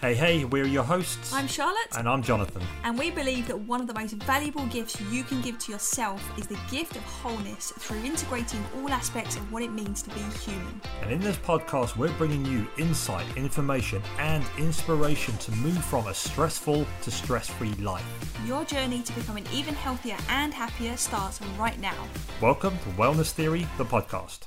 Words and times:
Hey, 0.00 0.14
hey, 0.14 0.44
we're 0.46 0.64
your 0.66 0.82
hosts. 0.82 1.30
I'm 1.30 1.46
Charlotte, 1.46 1.94
And 1.94 2.08
I'm 2.08 2.22
Jonathan. 2.22 2.62
and 2.84 2.98
we 2.98 3.10
believe 3.10 3.46
that 3.48 3.58
one 3.60 3.82
of 3.82 3.86
the 3.86 3.92
most 3.92 4.14
valuable 4.14 4.64
gifts 4.66 4.98
you 5.12 5.22
can 5.24 5.42
give 5.42 5.58
to 5.58 5.72
yourself 5.72 6.22
is 6.38 6.46
the 6.46 6.58
gift 6.70 6.96
of 6.96 7.02
wholeness 7.02 7.70
through 7.78 7.98
integrating 8.02 8.64
all 8.76 8.88
aspects 8.88 9.36
of 9.36 9.52
what 9.52 9.62
it 9.62 9.70
means 9.72 10.00
to 10.02 10.10
be 10.10 10.20
human. 10.42 10.80
And 11.02 11.12
in 11.12 11.20
this 11.20 11.36
podcast, 11.36 11.98
we're 11.98 12.12
bringing 12.16 12.46
you 12.46 12.66
insight, 12.78 13.26
information, 13.36 14.00
and 14.18 14.42
inspiration 14.58 15.36
to 15.36 15.52
move 15.52 15.84
from 15.84 16.06
a 16.06 16.14
stressful 16.14 16.86
to 17.02 17.10
stress 17.10 17.48
free 17.50 17.74
life. 17.74 18.06
Your 18.46 18.64
journey 18.64 19.02
to 19.02 19.12
becoming 19.12 19.44
even 19.52 19.74
healthier 19.74 20.16
and 20.30 20.54
happier 20.54 20.96
starts 20.96 21.42
right 21.58 21.78
now. 21.78 22.06
Welcome 22.40 22.78
to 22.78 22.88
Wellness 22.90 23.32
Theory, 23.32 23.66
the 23.76 23.84
podcast. 23.84 24.44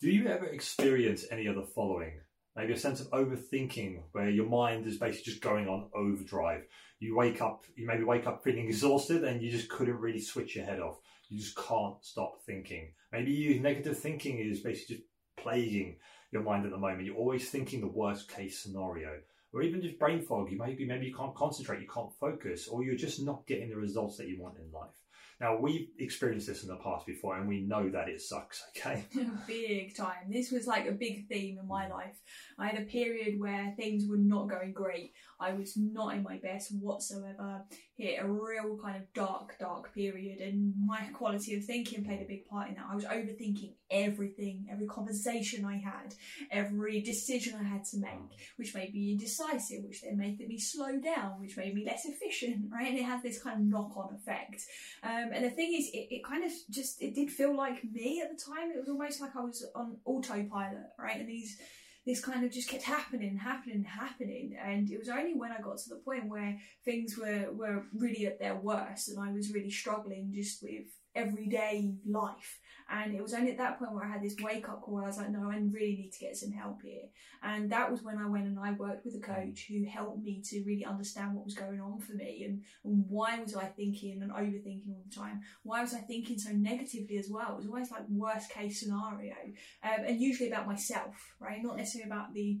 Do 0.00 0.08
you 0.10 0.28
ever 0.28 0.46
experience 0.46 1.24
any 1.32 1.46
of 1.46 1.56
the 1.56 1.62
following? 1.74 2.12
Maybe 2.56 2.72
a 2.72 2.78
sense 2.78 3.00
of 3.00 3.10
overthinking 3.10 4.02
where 4.12 4.30
your 4.30 4.48
mind 4.48 4.86
is 4.86 4.98
basically 4.98 5.32
just 5.32 5.42
going 5.42 5.66
on 5.66 5.88
overdrive. 5.92 6.62
You 7.00 7.16
wake 7.16 7.42
up, 7.42 7.66
you 7.74 7.86
maybe 7.86 8.04
wake 8.04 8.26
up 8.26 8.44
feeling 8.44 8.66
exhausted 8.66 9.24
and 9.24 9.42
you 9.42 9.50
just 9.50 9.68
couldn't 9.68 9.98
really 9.98 10.20
switch 10.20 10.54
your 10.54 10.64
head 10.64 10.78
off. 10.78 10.98
You 11.28 11.40
just 11.40 11.56
can't 11.56 11.96
stop 12.04 12.42
thinking. 12.46 12.92
Maybe 13.10 13.32
you 13.32 13.60
negative 13.60 13.98
thinking 13.98 14.38
is 14.38 14.60
basically 14.60 14.96
just 14.96 15.08
plaguing 15.36 15.96
your 16.30 16.42
mind 16.42 16.64
at 16.64 16.70
the 16.70 16.78
moment. 16.78 17.06
You're 17.06 17.16
always 17.16 17.50
thinking 17.50 17.80
the 17.80 17.88
worst 17.88 18.28
case 18.28 18.58
scenario. 18.58 19.18
Or 19.52 19.62
even 19.62 19.82
just 19.82 19.98
brain 19.98 20.22
fog. 20.22 20.50
You 20.50 20.58
maybe 20.58 20.84
maybe 20.84 21.06
you 21.06 21.14
can't 21.14 21.34
concentrate, 21.34 21.80
you 21.80 21.88
can't 21.88 22.12
focus, 22.18 22.68
or 22.68 22.82
you're 22.82 22.96
just 22.96 23.22
not 23.22 23.46
getting 23.46 23.70
the 23.70 23.76
results 23.76 24.16
that 24.18 24.28
you 24.28 24.40
want 24.40 24.58
in 24.58 24.70
life. 24.72 24.94
Now 25.44 25.58
we've 25.58 25.88
experienced 25.98 26.46
this 26.46 26.62
in 26.62 26.70
the 26.70 26.76
past 26.76 27.04
before 27.04 27.36
and 27.36 27.46
we 27.46 27.60
know 27.60 27.90
that 27.90 28.08
it 28.08 28.22
sucks, 28.22 28.64
okay? 28.76 29.04
big 29.46 29.94
time. 29.94 30.30
This 30.30 30.50
was 30.50 30.66
like 30.66 30.86
a 30.88 30.92
big 30.92 31.28
theme 31.28 31.58
in 31.58 31.68
my 31.68 31.84
mm. 31.84 31.90
life. 31.90 32.16
I 32.58 32.68
had 32.68 32.80
a 32.80 32.86
period 32.86 33.38
where 33.38 33.74
things 33.76 34.06
were 34.08 34.16
not 34.16 34.48
going 34.48 34.72
great. 34.72 35.12
I 35.38 35.52
was 35.52 35.76
not 35.76 36.14
in 36.14 36.22
my 36.22 36.38
best 36.38 36.72
whatsoever. 36.80 37.62
Hit 37.96 38.18
a 38.20 38.26
real 38.26 38.76
kind 38.82 38.96
of 38.96 39.12
dark, 39.12 39.56
dark 39.60 39.94
period, 39.94 40.40
and 40.40 40.74
my 40.84 41.02
quality 41.12 41.54
of 41.54 41.64
thinking 41.64 42.04
played 42.04 42.22
a 42.22 42.24
big 42.24 42.48
part 42.48 42.68
in 42.68 42.74
that. 42.74 42.86
I 42.90 42.94
was 42.96 43.04
overthinking 43.04 43.74
everything, 43.88 44.66
every 44.68 44.86
conversation 44.86 45.64
I 45.64 45.76
had, 45.76 46.12
every 46.50 47.00
decision 47.02 47.54
I 47.60 47.62
had 47.62 47.84
to 47.92 47.98
make, 47.98 48.50
which 48.56 48.74
made 48.74 48.92
me 48.92 49.12
indecisive, 49.12 49.84
which 49.84 50.02
then 50.02 50.16
made 50.16 50.40
me 50.40 50.58
slow 50.58 50.98
down, 50.98 51.40
which 51.40 51.56
made 51.56 51.72
me 51.72 51.84
less 51.86 52.04
efficient, 52.04 52.66
right? 52.72 52.88
And 52.88 52.98
it 52.98 53.04
had 53.04 53.22
this 53.22 53.40
kind 53.40 53.60
of 53.60 53.66
knock-on 53.66 54.12
effect. 54.12 54.62
Um, 55.04 55.30
and 55.32 55.44
the 55.44 55.50
thing 55.50 55.74
is, 55.74 55.88
it, 55.92 56.08
it 56.10 56.24
kind 56.24 56.42
of 56.42 56.50
just 56.70 57.00
it 57.00 57.14
did 57.14 57.30
feel 57.30 57.56
like 57.56 57.84
me 57.84 58.20
at 58.20 58.30
the 58.30 58.42
time. 58.42 58.72
It 58.72 58.80
was 58.80 58.88
almost 58.88 59.20
like 59.20 59.36
I 59.36 59.40
was 59.40 59.64
on 59.76 59.98
autopilot, 60.04 60.90
right? 60.98 61.20
And 61.20 61.28
these 61.28 61.58
this 62.06 62.20
kind 62.20 62.44
of 62.44 62.52
just 62.52 62.68
kept 62.68 62.82
happening, 62.82 63.36
happening, 63.36 63.84
happening. 63.84 64.56
And 64.62 64.90
it 64.90 64.98
was 64.98 65.08
only 65.08 65.34
when 65.34 65.52
I 65.52 65.60
got 65.60 65.78
to 65.78 65.88
the 65.88 66.02
point 66.04 66.28
where 66.28 66.58
things 66.84 67.16
were, 67.16 67.50
were 67.52 67.84
really 67.94 68.26
at 68.26 68.38
their 68.38 68.56
worst 68.56 69.08
and 69.08 69.18
I 69.18 69.32
was 69.32 69.52
really 69.52 69.70
struggling 69.70 70.30
just 70.34 70.62
with 70.62 70.86
everyday 71.14 71.94
life. 72.06 72.58
And 72.90 73.14
it 73.14 73.22
was 73.22 73.32
only 73.32 73.50
at 73.50 73.58
that 73.58 73.78
point 73.78 73.92
where 73.92 74.04
I 74.04 74.12
had 74.12 74.22
this 74.22 74.36
wake 74.42 74.68
up 74.68 74.82
call. 74.82 74.98
I 74.98 75.06
was 75.06 75.16
like, 75.16 75.30
no, 75.30 75.50
I 75.50 75.56
really 75.56 75.96
need 75.96 76.12
to 76.12 76.18
get 76.18 76.36
some 76.36 76.52
help 76.52 76.82
here. 76.82 77.04
And 77.42 77.70
that 77.70 77.90
was 77.90 78.02
when 78.02 78.18
I 78.18 78.26
went 78.26 78.46
and 78.46 78.58
I 78.58 78.72
worked 78.72 79.04
with 79.04 79.14
a 79.14 79.20
coach 79.20 79.66
who 79.68 79.84
helped 79.86 80.22
me 80.22 80.42
to 80.50 80.62
really 80.64 80.84
understand 80.84 81.34
what 81.34 81.46
was 81.46 81.54
going 81.54 81.80
on 81.80 81.98
for 82.00 82.12
me 82.12 82.44
and, 82.44 82.62
and 82.84 83.04
why 83.08 83.40
was 83.40 83.56
I 83.56 83.64
thinking 83.64 84.22
and 84.22 84.30
overthinking 84.30 84.88
all 84.88 85.02
the 85.08 85.14
time. 85.14 85.40
Why 85.62 85.80
was 85.80 85.94
I 85.94 85.98
thinking 85.98 86.38
so 86.38 86.50
negatively 86.52 87.16
as 87.16 87.30
well? 87.30 87.52
It 87.52 87.56
was 87.56 87.66
always 87.66 87.90
like 87.90 88.08
worst 88.08 88.50
case 88.50 88.80
scenario, 88.80 89.34
um, 89.82 90.04
and 90.06 90.20
usually 90.20 90.50
about 90.50 90.66
myself, 90.66 91.34
right? 91.40 91.62
Not 91.62 91.76
necessarily 91.76 92.10
about 92.10 92.34
the 92.34 92.58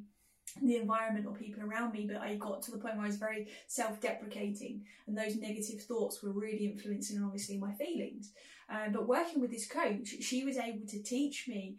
the 0.62 0.76
environment 0.76 1.26
or 1.26 1.34
people 1.34 1.62
around 1.64 1.92
me, 1.92 2.06
but 2.06 2.20
I 2.20 2.36
got 2.36 2.62
to 2.62 2.70
the 2.70 2.78
point 2.78 2.94
where 2.96 3.04
I 3.04 3.08
was 3.08 3.16
very 3.16 3.48
self 3.66 4.00
deprecating, 4.00 4.84
and 5.06 5.16
those 5.16 5.36
negative 5.36 5.82
thoughts 5.82 6.22
were 6.22 6.32
really 6.32 6.66
influencing, 6.66 7.22
obviously, 7.22 7.58
my 7.58 7.72
feelings. 7.72 8.32
Um, 8.68 8.92
but 8.92 9.06
working 9.06 9.40
with 9.40 9.50
this 9.50 9.68
coach, 9.68 10.08
she 10.20 10.44
was 10.44 10.56
able 10.56 10.86
to 10.88 11.02
teach 11.02 11.46
me 11.48 11.78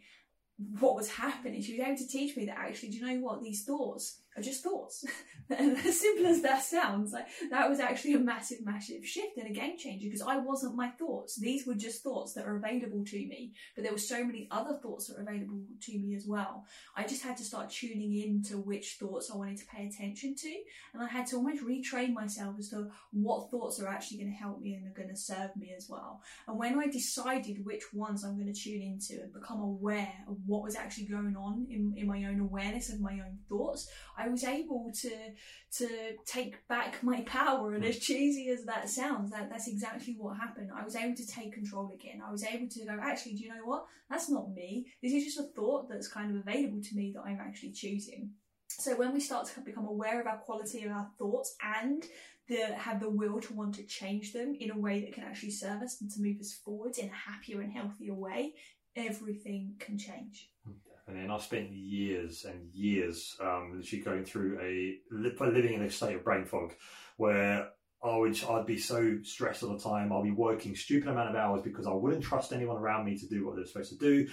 what 0.79 0.95
was 0.95 1.09
happening. 1.09 1.61
She 1.61 1.77
was 1.77 1.87
able 1.87 1.97
to 1.97 2.07
teach 2.07 2.37
me 2.37 2.45
that 2.45 2.57
actually, 2.57 2.89
do 2.89 2.97
you 2.97 3.05
know 3.05 3.25
what? 3.25 3.41
These 3.41 3.63
thoughts 3.63 4.21
are 4.35 4.41
just 4.41 4.63
thoughts. 4.63 5.05
as 5.49 5.99
simple 5.99 6.25
as 6.25 6.41
that 6.41 6.63
sounds, 6.63 7.13
like 7.13 7.27
that 7.51 7.69
was 7.69 7.79
actually 7.79 8.13
a 8.13 8.19
massive, 8.19 8.65
massive 8.65 9.05
shift 9.05 9.37
and 9.37 9.47
a 9.47 9.53
game 9.53 9.77
changer 9.77 10.07
because 10.07 10.21
I 10.21 10.37
wasn't 10.37 10.75
my 10.75 10.89
thoughts. 10.89 11.39
These 11.39 11.67
were 11.67 11.75
just 11.75 12.03
thoughts 12.03 12.33
that 12.33 12.45
are 12.45 12.55
available 12.55 13.05
to 13.05 13.17
me, 13.17 13.53
but 13.75 13.83
there 13.83 13.93
were 13.93 13.99
so 13.99 14.23
many 14.23 14.47
other 14.51 14.77
thoughts 14.81 15.07
that 15.07 15.17
are 15.17 15.21
available 15.21 15.61
to 15.81 15.99
me 15.99 16.15
as 16.15 16.25
well. 16.27 16.65
I 16.95 17.03
just 17.03 17.23
had 17.23 17.37
to 17.37 17.43
start 17.43 17.69
tuning 17.69 18.13
in 18.15 18.43
to 18.43 18.57
which 18.57 18.97
thoughts 18.99 19.31
I 19.31 19.37
wanted 19.37 19.57
to 19.57 19.65
pay 19.65 19.85
attention 19.85 20.35
to, 20.35 20.53
and 20.93 21.03
I 21.03 21.07
had 21.07 21.27
to 21.27 21.37
almost 21.37 21.63
retrain 21.63 22.13
myself 22.13 22.55
as 22.59 22.69
to 22.69 22.89
what 23.11 23.51
thoughts 23.51 23.79
are 23.79 23.87
actually 23.87 24.17
going 24.17 24.31
to 24.31 24.37
help 24.37 24.61
me 24.61 24.73
and 24.73 24.87
are 24.87 24.97
going 24.97 25.09
to 25.09 25.15
serve 25.15 25.55
me 25.55 25.73
as 25.77 25.87
well. 25.89 26.21
And 26.47 26.57
when 26.57 26.79
I 26.79 26.87
decided 26.87 27.65
which 27.65 27.93
ones 27.93 28.23
I'm 28.23 28.35
going 28.35 28.51
to 28.51 28.59
tune 28.59 28.81
into 28.81 29.21
and 29.21 29.31
become 29.31 29.59
aware 29.59 30.13
of 30.27 30.37
what 30.45 30.63
was 30.63 30.75
actually 30.75 31.05
going 31.05 31.35
on 31.35 31.67
in, 31.69 31.93
in 31.95 32.07
my 32.07 32.25
own 32.25 32.39
awareness 32.39 32.91
of 32.91 32.99
my 32.99 33.13
own 33.13 33.37
thoughts, 33.47 33.89
I 34.17 34.24
was 34.27 34.43
able 34.43 34.91
to 35.01 35.11
to 35.77 35.89
take 36.25 36.67
back 36.67 37.03
my 37.03 37.21
power. 37.21 37.73
And 37.73 37.85
as 37.85 37.95
hmm. 37.95 38.01
cheesy 38.01 38.49
as 38.49 38.65
that 38.65 38.89
sounds, 38.89 39.31
that 39.31 39.49
that's 39.49 39.67
exactly 39.67 40.15
what 40.17 40.37
happened. 40.37 40.69
I 40.75 40.83
was 40.83 40.95
able 40.95 41.15
to 41.15 41.27
take 41.27 41.53
control 41.53 41.91
again. 41.93 42.21
I 42.25 42.31
was 42.31 42.43
able 42.43 42.67
to 42.69 42.85
go, 42.85 42.97
actually, 43.01 43.33
do 43.33 43.43
you 43.43 43.49
know 43.49 43.65
what? 43.65 43.85
That's 44.09 44.29
not 44.29 44.53
me. 44.53 44.87
This 45.01 45.13
is 45.13 45.25
just 45.25 45.39
a 45.39 45.43
thought 45.55 45.89
that's 45.89 46.07
kind 46.07 46.31
of 46.31 46.41
available 46.41 46.81
to 46.81 46.95
me 46.95 47.11
that 47.15 47.23
I'm 47.25 47.39
actually 47.39 47.71
choosing. 47.71 48.31
So 48.69 48.95
when 48.95 49.13
we 49.13 49.19
start 49.19 49.47
to 49.47 49.61
become 49.61 49.85
aware 49.85 50.19
of 50.19 50.27
our 50.27 50.37
quality 50.37 50.83
of 50.83 50.91
our 50.91 51.07
thoughts 51.17 51.55
and 51.63 52.03
the, 52.47 52.75
have 52.75 52.99
the 52.99 53.09
will 53.09 53.39
to 53.39 53.53
want 53.53 53.75
to 53.75 53.83
change 53.83 54.33
them 54.33 54.55
in 54.59 54.71
a 54.71 54.77
way 54.77 55.01
that 55.01 55.13
can 55.13 55.23
actually 55.23 55.51
serve 55.51 55.81
us 55.81 56.01
and 56.01 56.11
to 56.11 56.21
move 56.21 56.39
us 56.39 56.53
forward 56.53 56.97
in 56.97 57.09
a 57.09 57.31
happier 57.31 57.61
and 57.61 57.71
healthier 57.71 58.13
way, 58.13 58.53
everything 58.95 59.75
can 59.79 59.97
change. 59.97 60.49
Hmm. 60.65 60.73
And 61.07 61.17
then 61.17 61.29
I 61.29 61.37
spent 61.37 61.71
years 61.71 62.45
and 62.45 62.73
years 62.73 63.37
um, 63.39 63.73
literally 63.75 64.03
going 64.03 64.25
through 64.25 64.59
a 64.59 64.97
living 65.11 65.73
in 65.73 65.83
a 65.83 65.89
state 65.91 66.15
of 66.15 66.23
brain 66.23 66.45
fog 66.45 66.73
where 67.17 67.69
I 68.03 68.17
would 68.17 68.43
I'd 68.43 68.65
be 68.65 68.79
so 68.79 69.19
stressed 69.23 69.63
all 69.63 69.73
the 69.73 69.83
time. 69.83 70.11
I'd 70.11 70.23
be 70.23 70.31
working 70.31 70.75
stupid 70.75 71.07
amount 71.07 71.29
of 71.29 71.35
hours 71.35 71.61
because 71.61 71.85
I 71.85 71.93
wouldn't 71.93 72.23
trust 72.23 72.53
anyone 72.53 72.77
around 72.77 73.05
me 73.05 73.17
to 73.17 73.27
do 73.27 73.45
what 73.45 73.55
they're 73.55 73.65
supposed 73.65 73.91
to 73.91 73.97
do. 73.97 74.27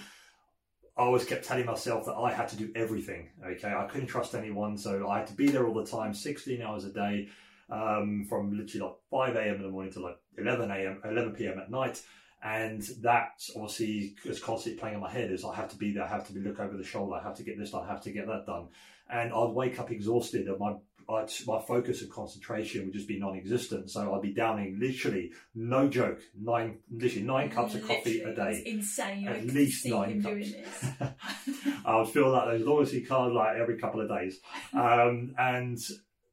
I 0.97 1.01
always 1.01 1.25
kept 1.25 1.45
telling 1.45 1.65
myself 1.65 2.05
that 2.05 2.13
I 2.13 2.31
had 2.31 2.49
to 2.49 2.55
do 2.55 2.71
everything. 2.75 3.29
Okay, 3.43 3.73
I 3.73 3.85
couldn't 3.85 4.07
trust 4.07 4.35
anyone, 4.35 4.77
so 4.77 5.09
I 5.09 5.19
had 5.19 5.27
to 5.27 5.33
be 5.33 5.47
there 5.47 5.65
all 5.65 5.73
the 5.73 5.85
time, 5.85 6.13
16 6.13 6.61
hours 6.61 6.85
a 6.85 6.91
day, 6.91 7.29
um, 7.69 8.25
from 8.29 8.55
literally 8.55 8.87
like 8.87 8.95
5 9.09 9.35
a.m. 9.35 9.55
in 9.55 9.61
the 9.63 9.69
morning 9.69 9.91
to 9.93 10.01
like 10.01 10.17
11 10.37 10.69
a.m. 10.69 11.01
11 11.03 11.33
p.m. 11.33 11.57
at 11.57 11.71
night 11.71 12.01
and 12.43 12.81
that 13.01 13.41
obviously 13.55 14.15
is 14.25 14.39
constantly 14.39 14.79
playing 14.79 14.95
in 14.95 15.01
my 15.01 15.09
head 15.09 15.31
is 15.31 15.45
I 15.45 15.55
have 15.55 15.69
to 15.69 15.77
be 15.77 15.93
there, 15.93 16.03
I 16.03 16.09
have 16.09 16.27
to 16.27 16.33
be 16.33 16.41
look 16.41 16.59
over 16.59 16.75
the 16.75 16.83
shoulder, 16.83 17.15
I 17.15 17.23
have 17.23 17.37
to 17.37 17.43
get 17.43 17.57
this 17.57 17.71
done, 17.71 17.85
I 17.85 17.87
have 17.87 18.01
to 18.01 18.11
get 18.11 18.27
that 18.27 18.45
done, 18.45 18.67
and 19.09 19.33
I'd 19.33 19.53
wake 19.53 19.79
up 19.79 19.91
exhausted, 19.91 20.47
and 20.47 20.59
my 20.59 20.75
I'd, 21.09 21.29
my 21.45 21.61
focus 21.61 22.01
and 22.01 22.11
concentration 22.11 22.85
would 22.85 22.93
just 22.93 23.07
be 23.07 23.19
non-existent. 23.19 23.91
So 23.91 24.13
I'd 24.13 24.21
be 24.21 24.33
downing 24.33 24.77
literally, 24.79 25.31
no 25.53 25.89
joke, 25.89 26.21
nine 26.39 26.79
literally 26.91 27.25
nine 27.25 27.49
cups 27.49 27.75
of 27.75 27.85
coffee 27.85 28.21
a 28.21 28.33
day. 28.33 28.63
insane. 28.65 29.27
At 29.27 29.45
least 29.45 29.85
nine 29.85 30.21
cups. 30.23 30.53
I 31.85 31.97
would 31.97 32.07
fill 32.09 32.35
out 32.35 32.47
those 32.47 32.65
loyalty 32.65 33.01
cards 33.01 33.33
like 33.33 33.57
every 33.57 33.77
couple 33.77 34.01
of 34.01 34.09
days, 34.09 34.39
um, 34.73 35.35
and 35.37 35.77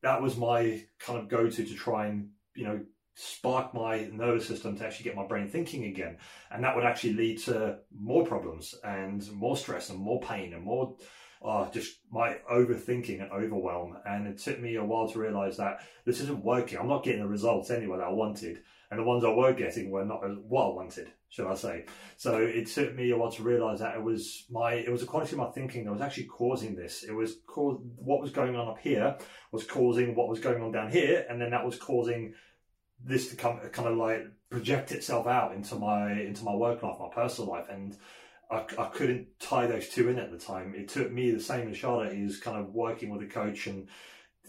that 0.03 0.23
was 0.23 0.37
my 0.37 0.83
kind 0.99 1.19
of 1.19 1.29
go-to 1.29 1.65
to 1.65 1.75
try 1.75 2.07
and 2.07 2.31
you 2.55 2.65
know 2.65 2.81
spark 3.21 3.75
my 3.75 4.09
nervous 4.13 4.47
system 4.47 4.77
to 4.79 4.87
actually 4.87 5.05
get 5.05 5.15
my 5.15 5.27
brain 5.27 5.47
thinking 5.47 5.85
again. 5.85 6.17
And 6.51 6.65
that 6.65 6.75
would 6.75 6.87
actually 6.87 7.13
lead 7.13 7.39
to 7.41 7.79
more 7.95 8.25
problems 8.25 8.75
and 8.83 9.31
more 9.33 9.57
stress 9.57 9.91
and 9.91 9.99
more 9.99 10.21
pain 10.21 10.55
and 10.55 10.65
more 10.65 10.97
uh, 11.45 11.71
just 11.71 12.01
my 12.11 12.37
overthinking 12.51 13.23
and 13.23 13.31
overwhelm. 13.33 13.97
And 14.07 14.27
it 14.27 14.39
took 14.39 14.61
me 14.61 14.77
a 14.77 14.85
while 14.85 15.09
to 15.09 15.19
realize 15.19 15.57
that 15.59 15.81
this 16.05 16.21
isn't 16.21 16.45
working. 16.45 16.79
I'm 16.79 16.89
not 16.89 17.05
getting 17.05 17.21
the 17.21 17.29
results 17.29 17.71
anyway 17.71 17.99
that 17.99 18.07
I 18.07 18.13
wanted. 18.13 18.63
And 18.91 18.99
the 18.99 19.05
ones 19.05 19.23
I 19.25 19.31
were 19.31 19.53
getting 19.53 19.91
were 19.91 20.05
not 20.05 20.21
what 20.49 20.65
I 20.65 20.75
wanted, 20.75 21.13
should 21.29 21.47
I 21.47 21.55
say. 21.55 21.85
So 22.17 22.39
it 22.39 22.67
took 22.67 22.95
me 22.97 23.11
a 23.11 23.17
while 23.17 23.31
to 23.31 23.43
realize 23.43 23.79
that 23.79 23.95
it 23.95 24.03
was 24.03 24.47
my, 24.51 24.73
it 24.73 24.91
was 24.91 25.03
the 25.03 25.07
quality 25.07 25.33
of 25.33 25.39
my 25.39 25.51
thinking 25.51 25.85
that 25.85 25.93
was 25.93 26.01
actually 26.01 26.25
causing 26.25 26.75
this. 26.75 27.05
It 27.05 27.13
was 27.13 27.37
cause, 27.47 27.81
what 27.97 28.21
was 28.21 28.33
going 28.33 28.57
on 28.57 28.69
up 28.69 28.79
here 28.79 29.17
was 29.53 29.65
causing 29.65 30.17
what 30.17 30.29
was 30.29 30.41
going 30.41 30.61
on 30.61 30.73
down 30.73 30.91
here. 30.91 31.25
And 31.31 31.41
then 31.41 31.51
that 31.51 31.65
was 31.65 31.79
causing 31.79 32.35
this 33.05 33.31
to 33.31 33.37
come 33.37 33.59
kind 33.73 33.89
of 33.89 33.97
like 33.97 34.27
project 34.51 34.93
itself 34.93 35.27
out 35.27 35.55
into 35.55 35.77
my 35.77 36.13
into 36.13 36.45
my 36.45 36.55
work 36.55 36.83
life, 36.83 36.97
my 36.99 37.09
personal 37.15 37.51
life, 37.51 37.67
and 37.71 37.97
I, 38.51 38.65
I 38.79 38.87
couldn't 38.87 39.29
tie 39.39 39.67
those 39.67 39.89
two 39.89 40.09
in 40.09 40.19
at 40.19 40.31
the 40.31 40.39
time. 40.39 40.75
It 40.77 40.89
took 40.89 41.11
me 41.11 41.31
the 41.31 41.41
same 41.41 41.71
as 41.71 41.77
Charlotte 41.77 42.13
is 42.13 42.41
kind 42.41 42.59
of 42.59 42.75
working 42.75 43.11
with 43.11 43.23
a 43.23 43.27
coach 43.33 43.67
and 43.67 43.89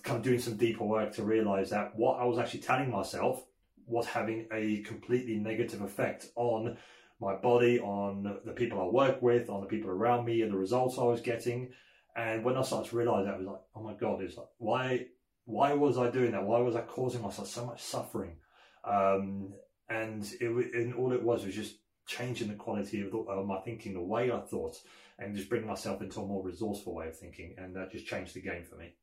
kind 0.04 0.18
of 0.18 0.24
doing 0.24 0.40
some 0.40 0.58
deeper 0.58 0.84
work 0.84 1.14
to 1.14 1.24
realize 1.24 1.70
that 1.70 1.96
what 1.96 2.20
I 2.20 2.26
was 2.26 2.40
actually 2.40 2.62
telling 2.62 2.90
myself 2.90 3.44
was 3.86 4.08
having 4.08 4.48
a 4.52 4.82
completely 4.82 5.36
negative 5.36 5.82
effect 5.82 6.28
on 6.36 6.78
my 7.20 7.36
body, 7.36 7.80
on 7.80 8.40
the 8.46 8.54
people 8.54 8.82
I 8.82 8.86
work 8.86 9.22
with, 9.22 9.50
on 9.50 9.62
the 9.62 9.68
people 9.68 9.92
around 9.92 10.26
me, 10.26 10.42
and 10.42 10.52
the 10.52 10.58
results 10.58 10.98
I 10.98 11.04
was 11.04 11.22
getting. 11.22 11.70
And 12.16 12.44
when 12.44 12.58
I 12.58 12.64
started 12.64 12.90
to 12.90 12.96
realize 12.96 13.26
that, 13.26 13.36
I 13.36 13.38
was 13.38 13.46
like, 13.46 13.62
oh 13.76 13.84
my 13.84 13.94
god, 13.94 14.22
it's 14.22 14.38
like 14.38 14.48
why 14.58 15.06
why 15.52 15.74
was 15.74 15.98
I 15.98 16.10
doing 16.10 16.32
that? 16.32 16.46
Why 16.46 16.60
was 16.60 16.76
I 16.76 16.82
causing 16.82 17.22
myself 17.22 17.48
so 17.48 17.66
much 17.66 17.82
suffering? 17.82 18.38
Um, 18.84 19.54
and 19.90 20.26
it 20.40 20.74
and 20.74 20.94
all 20.96 21.12
it 21.12 21.22
was 21.22 21.46
was 21.46 21.54
just 21.54 21.76
changing 22.08 22.48
the 22.48 22.56
quality 22.56 23.02
of, 23.02 23.12
the, 23.12 23.18
of 23.18 23.46
my 23.46 23.60
thinking, 23.60 23.94
the 23.94 24.02
way 24.02 24.32
I 24.32 24.40
thought, 24.40 24.78
and 25.20 25.36
just 25.36 25.50
bringing 25.50 25.68
myself 25.68 26.02
into 26.02 26.22
a 26.22 26.26
more 26.26 26.44
resourceful 26.44 26.96
way 26.96 27.08
of 27.10 27.18
thinking, 27.18 27.56
and 27.58 27.76
that 27.76 27.92
just 27.92 28.08
changed 28.08 28.34
the 28.34 28.42
game 28.42 28.64
for 28.64 28.78
me. 28.78 28.96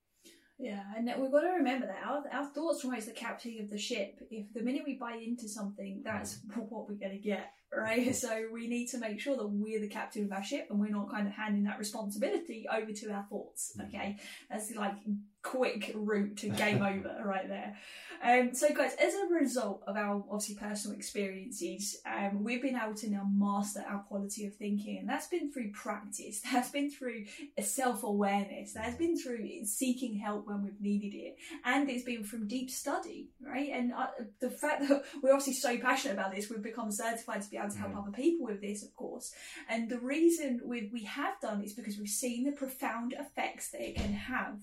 Yeah, 0.58 0.82
and 0.96 1.08
we've 1.20 1.30
got 1.30 1.42
to 1.42 1.50
remember 1.50 1.86
that 1.86 2.02
our, 2.04 2.24
our 2.32 2.46
thoughts 2.46 2.84
are 2.84 2.88
always 2.88 3.06
the 3.06 3.12
captain 3.12 3.58
of 3.60 3.70
the 3.70 3.78
ship. 3.78 4.18
If 4.28 4.52
the 4.52 4.62
minute 4.62 4.82
we 4.84 4.94
buy 4.94 5.14
into 5.14 5.48
something, 5.48 6.02
that's 6.04 6.40
what 6.54 6.88
we're 6.88 6.96
going 6.96 7.12
to 7.12 7.18
get, 7.18 7.52
right? 7.76 8.14
So 8.14 8.46
we 8.52 8.66
need 8.68 8.86
to 8.88 8.98
make 8.98 9.20
sure 9.20 9.36
that 9.36 9.46
we're 9.46 9.80
the 9.80 9.88
captain 9.88 10.24
of 10.24 10.32
our 10.32 10.42
ship 10.42 10.68
and 10.70 10.80
we're 10.80 10.90
not 10.90 11.10
kind 11.10 11.26
of 11.26 11.34
handing 11.34 11.64
that 11.64 11.78
responsibility 11.78 12.66
over 12.72 12.92
to 12.92 13.10
our 13.12 13.26
thoughts, 13.28 13.72
Mm-hmm. 13.78 13.94
okay? 13.94 14.16
That's 14.50 14.74
like 14.74 14.94
quick 15.42 15.92
route 15.94 16.36
to 16.38 16.48
game 16.64 16.82
over 16.82 17.22
right 17.24 17.48
there. 17.48 17.76
Um, 18.20 18.52
so, 18.52 18.68
guys, 18.74 18.94
as 19.00 19.14
a 19.14 19.32
result 19.32 19.84
of 19.86 19.96
our 19.96 20.24
obviously 20.28 20.56
personal 20.56 20.96
experiences, 20.96 21.98
um, 22.04 22.42
we've 22.42 22.60
been 22.60 22.76
able 22.76 22.94
to 22.94 23.08
now 23.10 23.24
master 23.32 23.84
our 23.88 24.00
quality 24.00 24.44
of 24.46 24.56
thinking, 24.56 24.98
and 24.98 25.08
that's 25.08 25.28
been 25.28 25.52
through 25.52 25.70
practice. 25.70 26.40
That's 26.52 26.70
been 26.70 26.90
through 26.90 27.26
self 27.60 28.02
awareness. 28.02 28.72
That's 28.72 28.96
been 28.96 29.16
through 29.16 29.64
seeking 29.64 30.18
help 30.18 30.48
when 30.48 30.64
we've 30.64 30.80
needed 30.80 31.14
it, 31.16 31.36
and 31.64 31.88
it's 31.88 32.02
been 32.04 32.24
from 32.24 32.48
deep 32.48 32.70
study, 32.70 33.28
right? 33.40 33.70
And 33.72 33.92
uh, 33.92 34.08
the 34.40 34.50
fact 34.50 34.88
that 34.88 35.04
we're 35.22 35.32
obviously 35.32 35.52
so 35.54 35.78
passionate 35.78 36.14
about 36.14 36.34
this, 36.34 36.50
we've 36.50 36.62
become 36.62 36.90
certified 36.90 37.42
to 37.42 37.50
be 37.50 37.57
able 37.58 37.70
to 37.70 37.78
help 37.78 37.92
Mm. 37.92 37.98
other 38.02 38.12
people 38.12 38.46
with 38.46 38.60
this, 38.60 38.82
of 38.82 38.94
course. 38.94 39.34
And 39.68 39.88
the 39.90 40.00
reason 40.00 40.60
we 40.64 40.88
we 40.92 41.04
have 41.04 41.40
done 41.40 41.62
is 41.62 41.74
because 41.74 41.98
we've 41.98 42.08
seen 42.24 42.44
the 42.44 42.52
profound 42.52 43.12
effects 43.18 43.70
that 43.72 43.82
it 43.88 43.96
can 43.96 44.12
have 44.12 44.58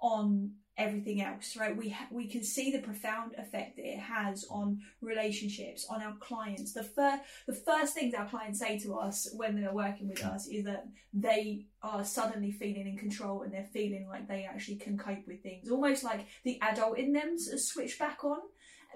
on 0.00 0.52
everything 0.76 1.20
else 1.22 1.56
right 1.56 1.76
we 1.76 1.90
ha- 1.90 2.08
we 2.10 2.26
can 2.28 2.42
see 2.42 2.72
the 2.72 2.80
profound 2.80 3.32
effect 3.38 3.76
that 3.76 3.86
it 3.86 3.98
has 4.00 4.44
on 4.50 4.76
relationships 5.00 5.86
on 5.88 6.02
our 6.02 6.16
clients 6.18 6.72
the 6.72 6.82
first 6.82 7.22
the 7.46 7.54
first 7.54 7.94
things 7.94 8.12
our 8.12 8.26
clients 8.28 8.58
say 8.58 8.76
to 8.76 8.96
us 8.96 9.32
when 9.36 9.54
they're 9.54 9.72
working 9.72 10.08
with 10.08 10.22
us 10.24 10.48
is 10.48 10.64
that 10.64 10.84
they 11.12 11.64
are 11.82 12.04
suddenly 12.04 12.50
feeling 12.50 12.88
in 12.88 12.98
control 12.98 13.42
and 13.42 13.52
they're 13.54 13.70
feeling 13.72 14.06
like 14.08 14.26
they 14.26 14.44
actually 14.44 14.74
can 14.76 14.98
cope 14.98 15.24
with 15.28 15.40
things 15.44 15.70
almost 15.70 16.02
like 16.02 16.26
the 16.42 16.58
adult 16.62 16.98
in 16.98 17.12
them 17.12 17.30
has 17.30 17.68
switched 17.68 17.98
back 18.00 18.24
on 18.24 18.38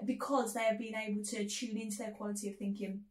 because 0.05 0.53
they 0.53 0.63
have 0.63 0.77
been 0.77 0.95
able 0.95 1.23
to 1.23 1.47
tune 1.47 1.77
into 1.77 1.97
their 1.99 2.11
quality 2.11 2.49
of 2.49 2.57
thinking 2.57 3.01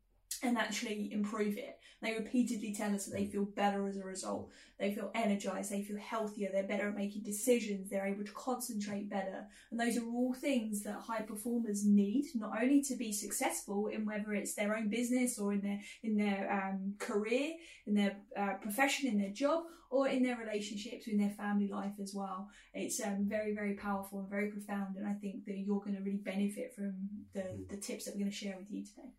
and 0.43 0.57
actually 0.57 1.13
improve 1.13 1.57
it. 1.57 1.79
They 2.01 2.15
repeatedly 2.15 2.75
tell 2.75 2.95
us 2.95 3.07
that 3.07 3.17
they 3.17 3.27
feel 3.27 3.45
better 3.45 3.89
as 3.89 3.97
a 3.97 4.05
result. 4.05 4.51
They 4.79 4.95
feel 4.95 5.11
energized, 5.15 5.73
they 5.73 5.83
feel 5.83 5.99
healthier, 5.99 6.51
they're 6.53 6.63
better 6.63 6.89
at 6.89 6.97
making 6.97 7.25
decisions, 7.25 7.91
they're 7.91 8.07
able 8.07 8.25
to 8.25 8.33
concentrate 8.33 9.11
better. 9.11 9.47
And 9.71 9.81
those 9.81 9.97
are 9.97 10.07
all 10.07 10.33
things 10.33 10.83
that 10.85 10.95
high 10.95 11.23
performers 11.23 11.85
need, 11.85 12.27
not 12.35 12.63
only 12.63 12.83
to 12.83 12.95
be 12.95 13.13
successful 13.13 13.89
in 13.89 14.07
whether 14.07 14.33
it's 14.35 14.55
their 14.55 14.77
own 14.77 14.89
business 14.89 15.39
or 15.39 15.53
in 15.53 15.61
their 15.61 15.81
in 16.03 16.17
their 16.17 16.53
um, 16.53 16.95
career, 16.99 17.55
in 17.87 17.95
their 17.95 18.17
uh, 18.37 18.55
profession, 18.63 19.09
in 19.09 19.19
their 19.19 19.33
job, 19.33 19.65
or 19.91 20.09
in 20.09 20.23
their 20.23 20.37
relationships, 20.37 21.07
in 21.07 21.19
their 21.19 21.31
family 21.31 21.69
life 21.69 21.95
as 22.01 22.13
well. 22.15 22.49
It's 22.75 23.01
um, 23.01 23.27
very, 23.29 23.55
very 23.55 23.75
powerful 23.75 24.21
and 24.21 24.29
very 24.29 24.51
profound. 24.51 24.97
And 24.97 25.07
I 25.07 25.15
think 25.15 25.47
that 25.47 25.59
you're 25.59 25.81
going 25.81 25.97
to 25.97 26.03
really 26.03 26.19
benefit 26.19 26.75
from 26.75 26.95
the, 27.35 27.65
the 27.69 27.77
tips 27.77 28.05
that 28.05 28.15
we're 28.15 28.21
going 28.21 28.31
to 28.31 28.37
share 28.37 28.57
with 28.59 28.71
you 28.71 28.85
today. 28.85 29.15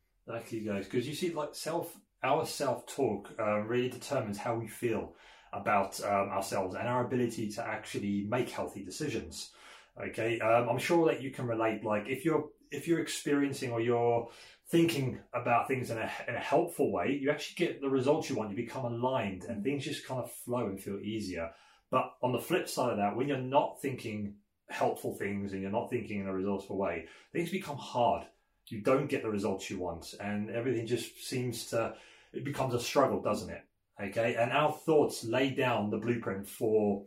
You 0.52 0.62
guys, 0.62 0.86
because 0.86 1.08
you 1.08 1.16
see, 1.16 1.34
like 1.34 1.56
self, 1.56 1.96
our 2.24 2.46
self 2.46 2.86
talk 2.86 3.31
uh, 3.40 3.62
really 3.62 3.90
determines 3.90 4.38
how 4.38 4.56
we 4.56 4.68
feel 4.68 5.16
about 5.54 6.00
um, 6.04 6.30
ourselves 6.30 6.76
and 6.76 6.88
our 6.88 7.04
ability 7.04 7.50
to 7.54 7.66
actually 7.66 8.28
make 8.30 8.50
healthy 8.50 8.84
decisions. 8.84 9.52
Okay, 10.00 10.40
um, 10.40 10.70
I'm 10.70 10.78
sure 10.78 11.08
that 11.08 11.24
you 11.24 11.31
can 11.31 11.48
relate. 11.48 11.84
Like 11.84 12.08
if 12.08 12.26
you're 12.26 12.50
if 12.70 12.88
you're 12.88 13.00
experiencing 13.00 13.72
or 13.72 13.81
you're 13.81 14.30
thinking 14.70 15.20
about 15.34 15.68
things 15.68 15.90
in 15.90 15.98
a, 15.98 16.12
in 16.28 16.36
a 16.36 16.40
helpful 16.40 16.92
way, 16.92 17.18
you 17.20 17.32
actually 17.32 17.66
get 17.66 17.82
the 17.82 17.90
results 17.90 18.30
you 18.30 18.36
want. 18.36 18.52
You 18.52 18.56
become 18.56 18.86
aligned, 18.86 19.46
and 19.46 19.64
things 19.64 19.84
just 19.84 20.06
kind 20.06 20.22
of 20.22 20.32
flow 20.32 20.68
and 20.68 20.80
feel 20.80 21.00
easier. 21.00 21.50
But 21.90 22.14
on 22.22 22.34
the 22.34 22.40
flip 22.40 22.70
side 22.70 22.92
of 22.92 22.98
that, 22.98 23.16
when 23.16 23.28
you're 23.28 23.38
not 23.38 23.82
thinking 23.82 24.36
helpful 24.70 25.16
things 25.16 25.54
and 25.54 25.62
you're 25.64 25.72
not 25.72 25.90
thinking 25.90 26.20
in 26.20 26.28
a 26.28 26.34
resourceful 26.34 26.78
way, 26.78 27.08
things 27.34 27.50
become 27.50 27.78
hard 27.78 28.28
you 28.69 28.81
don't 28.81 29.07
get 29.07 29.24
the 29.24 29.30
results 29.30 29.69
you 29.69 29.80
want 29.80 30.13
and 30.19 30.50
everything 30.50 30.86
just 30.86 31.24
seems 31.24 31.68
to 31.68 31.94
it 32.33 32.44
becomes 32.44 32.74
a 32.74 32.80
struggle 32.80 33.21
doesn't 33.21 33.50
it? 33.50 33.63
Okay 34.01 34.36
and 34.36 34.51
our 34.51 34.71
thoughts 34.71 35.24
lay 35.24 35.50
down 35.50 35.89
the 35.89 35.98
blueprint 35.98 36.48
for 36.48 37.06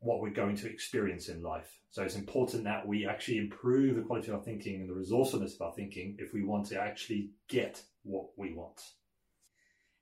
what 0.00 0.20
we're 0.20 0.30
going 0.30 0.56
to 0.56 0.70
experience 0.70 1.28
in 1.28 1.42
life. 1.42 1.78
So 1.90 2.02
it's 2.02 2.16
important 2.16 2.64
that 2.64 2.86
we 2.86 3.06
actually 3.06 3.38
improve 3.38 3.96
the 3.96 4.02
quality 4.02 4.28
of 4.28 4.36
our 4.36 4.42
thinking 4.42 4.80
and 4.80 4.88
the 4.88 4.94
resourcefulness 4.94 5.56
of 5.56 5.62
our 5.62 5.72
thinking 5.72 6.16
if 6.18 6.32
we 6.32 6.42
want 6.42 6.66
to 6.66 6.80
actually 6.80 7.30
get 7.48 7.82
what 8.04 8.28
we 8.36 8.52
want 8.52 8.80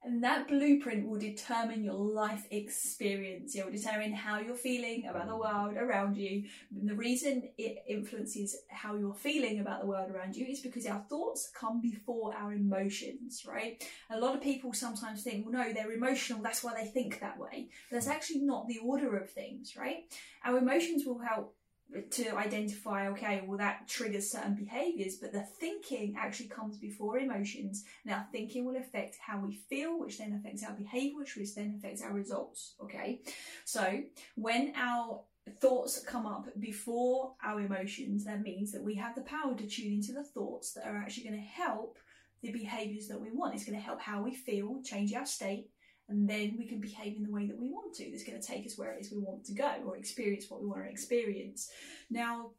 And 0.04 0.22
that 0.22 0.46
blueprint 0.46 1.08
will 1.08 1.18
determine 1.18 1.82
your 1.82 1.94
life 1.94 2.46
experience. 2.52 3.54
It 3.56 3.64
will 3.64 3.72
determine 3.72 4.12
how 4.12 4.38
you're 4.38 4.54
feeling 4.54 5.06
about 5.06 5.26
the 5.26 5.36
world 5.36 5.76
around 5.76 6.16
you. 6.16 6.44
And 6.74 6.88
the 6.88 6.94
reason 6.94 7.48
it 7.58 7.82
influences 7.88 8.56
how 8.68 8.94
you're 8.94 9.12
feeling 9.12 9.58
about 9.58 9.80
the 9.80 9.88
world 9.88 10.10
around 10.10 10.36
you 10.36 10.46
is 10.46 10.60
because 10.60 10.86
our 10.86 11.04
thoughts 11.10 11.50
come 11.52 11.80
before 11.80 12.32
our 12.36 12.52
emotions, 12.52 13.44
right? 13.46 13.84
A 14.10 14.18
lot 14.18 14.36
of 14.36 14.40
people 14.40 14.72
sometimes 14.72 15.24
think, 15.24 15.44
well, 15.44 15.64
no, 15.64 15.72
they're 15.72 15.92
emotional, 15.92 16.42
that's 16.42 16.62
why 16.62 16.74
they 16.74 16.88
think 16.88 17.18
that 17.18 17.38
way. 17.38 17.68
But 17.90 17.96
that's 17.96 18.08
actually 18.08 18.42
not 18.42 18.68
the 18.68 18.78
order 18.78 19.16
of 19.16 19.28
things, 19.28 19.76
right? 19.76 20.04
Our 20.44 20.58
emotions 20.58 21.04
will 21.04 21.18
help 21.18 21.54
to 22.10 22.36
identify 22.36 23.08
okay 23.08 23.42
well 23.46 23.56
that 23.56 23.88
triggers 23.88 24.30
certain 24.30 24.54
behaviors 24.54 25.16
but 25.16 25.32
the 25.32 25.42
thinking 25.42 26.14
actually 26.18 26.48
comes 26.48 26.76
before 26.78 27.18
emotions. 27.18 27.84
Our 28.08 28.26
thinking 28.30 28.66
will 28.66 28.76
affect 28.76 29.16
how 29.24 29.40
we 29.40 29.54
feel 29.54 29.98
which 29.98 30.18
then 30.18 30.34
affects 30.34 30.62
our 30.62 30.74
behavior 30.74 31.18
which 31.18 31.54
then 31.54 31.74
affects 31.78 32.02
our 32.02 32.12
results 32.12 32.74
okay? 32.82 33.20
So 33.64 34.02
when 34.34 34.74
our 34.76 35.22
thoughts 35.60 36.00
come 36.00 36.26
up 36.26 36.46
before 36.60 37.32
our 37.42 37.60
emotions 37.60 38.26
that 38.26 38.42
means 38.42 38.72
that 38.72 38.84
we 38.84 38.94
have 38.96 39.14
the 39.14 39.22
power 39.22 39.54
to 39.54 39.66
tune 39.66 39.94
into 39.94 40.12
the 40.12 40.24
thoughts 40.24 40.72
that 40.74 40.86
are 40.86 40.98
actually 40.98 41.24
going 41.24 41.40
to 41.40 41.62
help 41.62 41.98
the 42.42 42.52
behaviors 42.52 43.08
that 43.08 43.20
we 43.20 43.30
want. 43.32 43.54
It's 43.54 43.64
going 43.64 43.78
to 43.78 43.84
help 43.84 44.00
how 44.00 44.22
we 44.22 44.34
feel 44.34 44.80
change 44.84 45.12
our 45.14 45.26
state 45.26 45.70
and 46.08 46.28
then 46.28 46.56
we 46.58 46.66
can 46.66 46.80
behave 46.80 47.16
in 47.16 47.22
the 47.22 47.30
way 47.30 47.46
that 47.46 47.58
we 47.58 47.70
want 47.70 47.94
to. 47.96 48.10
That's 48.10 48.24
going 48.24 48.40
to 48.40 48.46
take 48.46 48.66
us 48.66 48.78
where 48.78 48.92
it 48.94 49.00
is 49.00 49.12
we 49.12 49.18
want 49.18 49.44
to 49.46 49.52
go 49.52 49.72
or 49.86 49.96
experience 49.96 50.46
what 50.48 50.62
we 50.62 50.68
want 50.68 50.84
to 50.84 50.90
experience. 50.90 51.70
Now, 52.10 52.52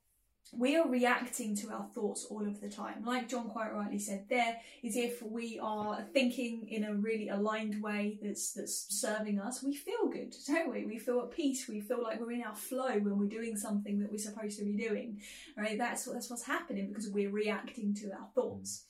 we 0.52 0.76
are 0.76 0.88
reacting 0.88 1.56
to 1.58 1.70
our 1.70 1.86
thoughts 1.94 2.26
all 2.30 2.48
of 2.48 2.60
the 2.60 2.70
time. 2.70 3.04
Like 3.06 3.30
John 3.30 3.50
quite 3.50 3.74
rightly 3.74 4.00
said, 4.00 4.26
there 4.30 4.58
is 4.82 4.96
if 4.96 5.22
we 5.22 5.60
are 5.62 6.04
thinking 6.14 6.68
in 6.70 6.86
a 6.86 6.94
really 6.94 7.30
aligned 7.30 7.82
way 7.82 8.18
that's 8.22 8.54
that's 8.54 8.88
serving 8.90 9.40
us, 9.40 9.64
we 9.64 9.76
feel 9.76 10.10
good, 10.12 10.34
don't 10.48 10.72
we? 10.72 10.86
We 10.86 10.98
feel 10.98 11.22
at 11.22 11.32
peace. 11.32 11.68
We 11.68 11.82
feel 11.82 12.02
like 12.02 12.20
we're 12.20 12.32
in 12.32 12.44
our 12.44 12.56
flow 12.56 12.98
when 13.00 13.20
we're 13.20 13.28
doing 13.28 13.58
something 13.58 14.00
that 14.00 14.12
we're 14.12 14.18
supposed 14.18 14.58
to 14.60 14.66
be 14.66 14.74
doing. 14.74 15.22
Right? 15.56 15.78
That's 15.78 16.08
what 16.08 16.14
that's 16.14 16.30
what's 16.30 16.44
happening 16.44 16.88
because 16.88 17.10
we're 17.10 17.32
reacting 17.32 17.94
to 17.96 18.12
our 18.12 18.28
thoughts. 18.34 18.86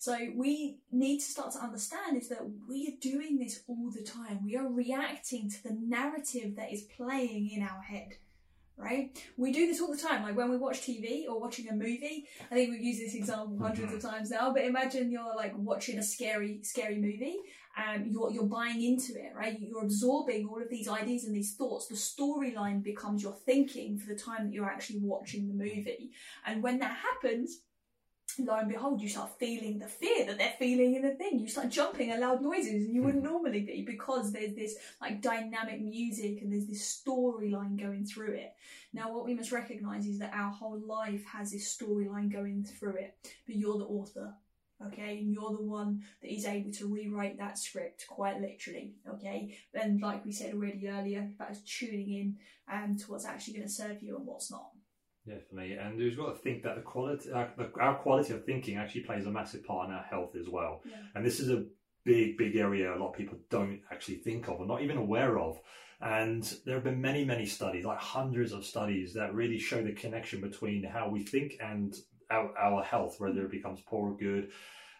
So 0.00 0.16
we 0.34 0.78
need 0.90 1.18
to 1.18 1.26
start 1.26 1.52
to 1.52 1.58
understand 1.58 2.16
is 2.16 2.30
that 2.30 2.40
we 2.66 2.88
are 2.88 2.96
doing 3.02 3.38
this 3.38 3.60
all 3.68 3.90
the 3.94 4.02
time. 4.02 4.42
We 4.42 4.56
are 4.56 4.66
reacting 4.66 5.50
to 5.50 5.62
the 5.62 5.76
narrative 5.78 6.56
that 6.56 6.72
is 6.72 6.84
playing 6.96 7.50
in 7.50 7.62
our 7.62 7.82
head. 7.82 8.14
Right? 8.78 9.14
We 9.36 9.52
do 9.52 9.66
this 9.66 9.78
all 9.78 9.92
the 9.92 10.00
time. 10.00 10.22
Like 10.22 10.38
when 10.38 10.50
we 10.50 10.56
watch 10.56 10.80
TV 10.80 11.28
or 11.28 11.38
watching 11.38 11.68
a 11.68 11.74
movie. 11.74 12.26
I 12.50 12.54
think 12.54 12.70
we've 12.70 12.80
used 12.80 13.02
this 13.02 13.14
example 13.14 13.58
100s 13.58 13.72
of 13.72 13.76
mm-hmm. 13.76 13.98
times 13.98 14.30
now. 14.30 14.54
But 14.54 14.64
imagine 14.64 15.10
you're 15.10 15.36
like 15.36 15.52
watching 15.54 15.98
a 15.98 16.02
scary, 16.02 16.60
scary 16.62 16.96
movie, 16.96 17.36
and 17.76 18.10
you're 18.10 18.30
you're 18.30 18.44
buying 18.44 18.82
into 18.82 19.12
it, 19.12 19.34
right? 19.36 19.60
You're 19.60 19.82
absorbing 19.82 20.48
all 20.48 20.62
of 20.62 20.70
these 20.70 20.88
ideas 20.88 21.24
and 21.24 21.36
these 21.36 21.56
thoughts. 21.56 21.88
The 21.88 21.94
storyline 21.94 22.82
becomes 22.82 23.22
your 23.22 23.34
thinking 23.34 23.98
for 23.98 24.14
the 24.14 24.18
time 24.18 24.46
that 24.46 24.54
you're 24.54 24.64
actually 24.64 25.00
watching 25.00 25.46
the 25.46 25.62
mm-hmm. 25.62 25.76
movie. 25.76 26.12
And 26.46 26.62
when 26.62 26.78
that 26.78 26.96
happens, 26.96 27.60
lo 28.38 28.56
and 28.56 28.68
behold, 28.68 29.00
you 29.00 29.08
start 29.08 29.38
feeling 29.38 29.78
the 29.78 29.88
fear 29.88 30.26
that 30.26 30.38
they're 30.38 30.54
feeling 30.58 30.94
in 30.94 31.02
the 31.02 31.14
thing. 31.14 31.38
You 31.38 31.48
start 31.48 31.70
jumping 31.70 32.10
at 32.10 32.20
loud 32.20 32.42
noises 32.42 32.84
and 32.84 32.94
you 32.94 33.02
wouldn't 33.02 33.24
normally 33.24 33.60
be 33.60 33.82
because 33.82 34.32
there's 34.32 34.54
this 34.54 34.76
like 35.00 35.22
dynamic 35.22 35.80
music 35.80 36.40
and 36.40 36.52
there's 36.52 36.66
this 36.66 37.02
storyline 37.02 37.78
going 37.78 38.04
through 38.04 38.34
it. 38.34 38.54
Now, 38.92 39.12
what 39.12 39.24
we 39.24 39.34
must 39.34 39.52
recognize 39.52 40.06
is 40.06 40.18
that 40.18 40.34
our 40.34 40.50
whole 40.50 40.80
life 40.80 41.24
has 41.26 41.52
this 41.52 41.76
storyline 41.76 42.32
going 42.32 42.64
through 42.64 42.96
it, 42.96 43.16
but 43.46 43.56
you're 43.56 43.78
the 43.78 43.84
author. 43.84 44.34
Okay, 44.86 45.18
and 45.18 45.30
you're 45.30 45.50
the 45.50 45.62
one 45.62 46.02
that 46.22 46.32
is 46.32 46.46
able 46.46 46.72
to 46.72 46.86
rewrite 46.86 47.36
that 47.36 47.58
script 47.58 48.06
quite 48.08 48.40
literally. 48.40 48.94
Okay, 49.06 49.58
and 49.74 50.00
like 50.00 50.24
we 50.24 50.32
said 50.32 50.54
already 50.54 50.88
earlier, 50.88 51.28
that 51.38 51.50
is 51.50 51.60
tuning 51.60 52.10
in 52.10 52.36
um, 52.72 52.96
to 52.96 53.10
what's 53.10 53.26
actually 53.26 53.54
going 53.54 53.66
to 53.66 53.72
serve 53.72 54.02
you 54.02 54.16
and 54.16 54.26
what's 54.26 54.50
not. 54.50 54.70
Definitely, 55.30 55.74
and 55.74 55.96
we've 55.96 56.16
got 56.16 56.34
to 56.34 56.38
think 56.42 56.64
that 56.64 56.74
the 56.74 56.82
quality, 56.82 57.30
uh, 57.30 57.46
the, 57.56 57.70
our 57.80 57.94
quality 57.94 58.32
of 58.32 58.44
thinking 58.44 58.76
actually 58.76 59.02
plays 59.02 59.26
a 59.26 59.30
massive 59.30 59.64
part 59.64 59.88
in 59.88 59.94
our 59.94 60.02
health 60.02 60.34
as 60.34 60.48
well. 60.48 60.82
Yeah. 60.84 60.96
And 61.14 61.24
this 61.24 61.38
is 61.38 61.50
a 61.50 61.66
big, 62.04 62.36
big 62.36 62.56
area 62.56 62.92
a 62.92 62.96
lot 62.96 63.10
of 63.10 63.16
people 63.16 63.38
don't 63.48 63.80
actually 63.92 64.16
think 64.16 64.48
of 64.48 64.58
or 64.60 64.66
not 64.66 64.82
even 64.82 64.96
aware 64.96 65.38
of. 65.38 65.60
And 66.00 66.42
there 66.64 66.74
have 66.74 66.84
been 66.84 67.00
many, 67.00 67.24
many 67.24 67.46
studies, 67.46 67.84
like 67.84 67.98
hundreds 67.98 68.52
of 68.52 68.64
studies, 68.64 69.14
that 69.14 69.34
really 69.34 69.58
show 69.58 69.82
the 69.82 69.92
connection 69.92 70.40
between 70.40 70.82
how 70.82 71.08
we 71.08 71.22
think 71.22 71.58
and 71.60 71.94
our, 72.30 72.56
our 72.58 72.82
health, 72.82 73.16
whether 73.18 73.44
it 73.44 73.50
becomes 73.50 73.80
poor 73.86 74.10
or 74.10 74.16
good. 74.16 74.50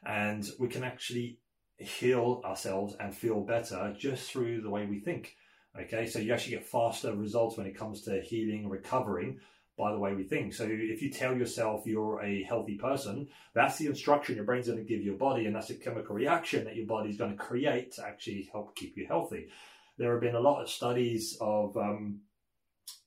And 0.06 0.46
we 0.60 0.68
can 0.68 0.84
actually 0.84 1.38
heal 1.76 2.42
ourselves 2.44 2.94
and 3.00 3.14
feel 3.14 3.40
better 3.40 3.94
just 3.98 4.30
through 4.30 4.60
the 4.60 4.70
way 4.70 4.86
we 4.86 5.00
think. 5.00 5.34
Okay, 5.80 6.06
so 6.06 6.18
you 6.18 6.32
actually 6.34 6.56
get 6.56 6.66
faster 6.66 7.14
results 7.14 7.56
when 7.56 7.66
it 7.66 7.76
comes 7.76 8.02
to 8.02 8.20
healing 8.20 8.64
and 8.64 8.70
recovering 8.70 9.40
by 9.80 9.92
the 9.92 9.98
way 9.98 10.14
we 10.14 10.24
think. 10.24 10.52
So 10.52 10.68
if 10.68 11.00
you 11.00 11.10
tell 11.10 11.34
yourself 11.34 11.86
you're 11.86 12.22
a 12.22 12.42
healthy 12.42 12.76
person, 12.76 13.28
that's 13.54 13.78
the 13.78 13.86
instruction 13.86 14.36
your 14.36 14.44
brain's 14.44 14.66
going 14.66 14.78
to 14.78 14.84
give 14.84 15.02
your 15.02 15.16
body, 15.16 15.46
and 15.46 15.56
that's 15.56 15.70
a 15.70 15.74
chemical 15.74 16.14
reaction 16.14 16.64
that 16.64 16.76
your 16.76 16.86
body's 16.86 17.16
going 17.16 17.30
to 17.30 17.36
create 17.36 17.92
to 17.92 18.06
actually 18.06 18.48
help 18.52 18.76
keep 18.76 18.96
you 18.96 19.06
healthy. 19.06 19.48
There 19.96 20.12
have 20.12 20.20
been 20.20 20.34
a 20.34 20.40
lot 20.40 20.62
of 20.62 20.68
studies 20.68 21.36
of, 21.40 21.76
um, 21.76 22.20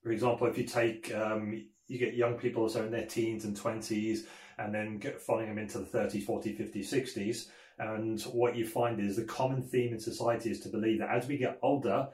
for 0.02 0.12
example, 0.12 0.48
if 0.48 0.58
you 0.58 0.66
take 0.66 1.14
um, 1.14 1.64
you 1.88 2.00
get 2.00 2.16
young 2.16 2.36
people 2.36 2.68
so 2.70 2.84
in 2.84 2.92
their 2.92 3.06
teens 3.06 3.46
and 3.46 3.56
20s 3.56 4.22
and 4.58 4.74
then 4.74 4.98
get, 4.98 5.22
following 5.22 5.50
them 5.50 5.58
into 5.58 5.80
the 5.80 5.86
30s 5.86 6.26
40s 6.26 6.60
50s 6.60 6.88
60s 6.88 7.48
and 7.80 8.22
what 8.22 8.56
you 8.56 8.66
find 8.66 9.00
is 9.00 9.16
the 9.16 9.24
common 9.26 9.62
theme 9.62 9.94
in 9.94 10.00
society 10.00 10.50
is 10.50 10.60
to 10.62 10.70
believe 10.70 11.00
that 11.00 11.10
as 11.10 11.28
we 11.28 11.38
get 11.38 11.60
older 11.62 12.08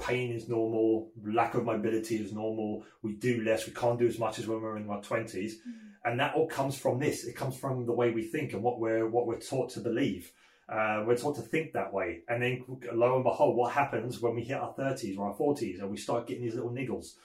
pain 0.00 0.32
is 0.32 0.48
normal, 0.48 1.10
lack 1.24 1.54
of 1.54 1.64
mobility 1.64 2.16
is 2.16 2.32
normal, 2.32 2.84
we 3.02 3.14
do 3.14 3.42
less, 3.42 3.66
we 3.66 3.72
can't 3.72 3.98
do 3.98 4.06
as 4.06 4.18
much 4.18 4.38
as 4.38 4.46
when 4.46 4.60
we're 4.60 4.76
in 4.76 4.88
our 4.88 5.00
20s. 5.00 5.34
Mm-hmm. 5.34 5.70
And 6.04 6.18
that 6.18 6.34
all 6.34 6.48
comes 6.48 6.76
from 6.78 6.98
this. 6.98 7.24
It 7.24 7.36
comes 7.36 7.56
from 7.56 7.84
the 7.84 7.92
way 7.92 8.10
we 8.10 8.22
think 8.22 8.54
and 8.54 8.62
what 8.62 8.80
we're 8.80 9.06
what 9.06 9.26
we're 9.26 9.38
taught 9.38 9.70
to 9.72 9.80
believe. 9.80 10.32
Uh, 10.66 11.04
we're 11.06 11.16
taught 11.16 11.36
to 11.36 11.42
think 11.42 11.72
that 11.72 11.92
way. 11.92 12.20
And 12.28 12.42
then 12.42 12.64
lo 12.92 13.16
and 13.16 13.24
behold, 13.24 13.56
what 13.56 13.72
happens 13.72 14.20
when 14.20 14.34
we 14.34 14.42
hit 14.42 14.56
our 14.56 14.72
30s 14.74 15.18
or 15.18 15.28
our 15.28 15.34
40s 15.36 15.80
and 15.80 15.90
we 15.90 15.96
start 15.96 16.26
getting 16.26 16.44
these 16.44 16.54
little 16.54 16.70
niggles? 16.70 17.16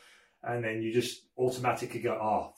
And 0.43 0.63
then 0.63 0.81
you 0.81 0.91
just 0.91 1.21
automatically 1.37 2.01
go, 2.01 2.13
oh, 2.13 2.53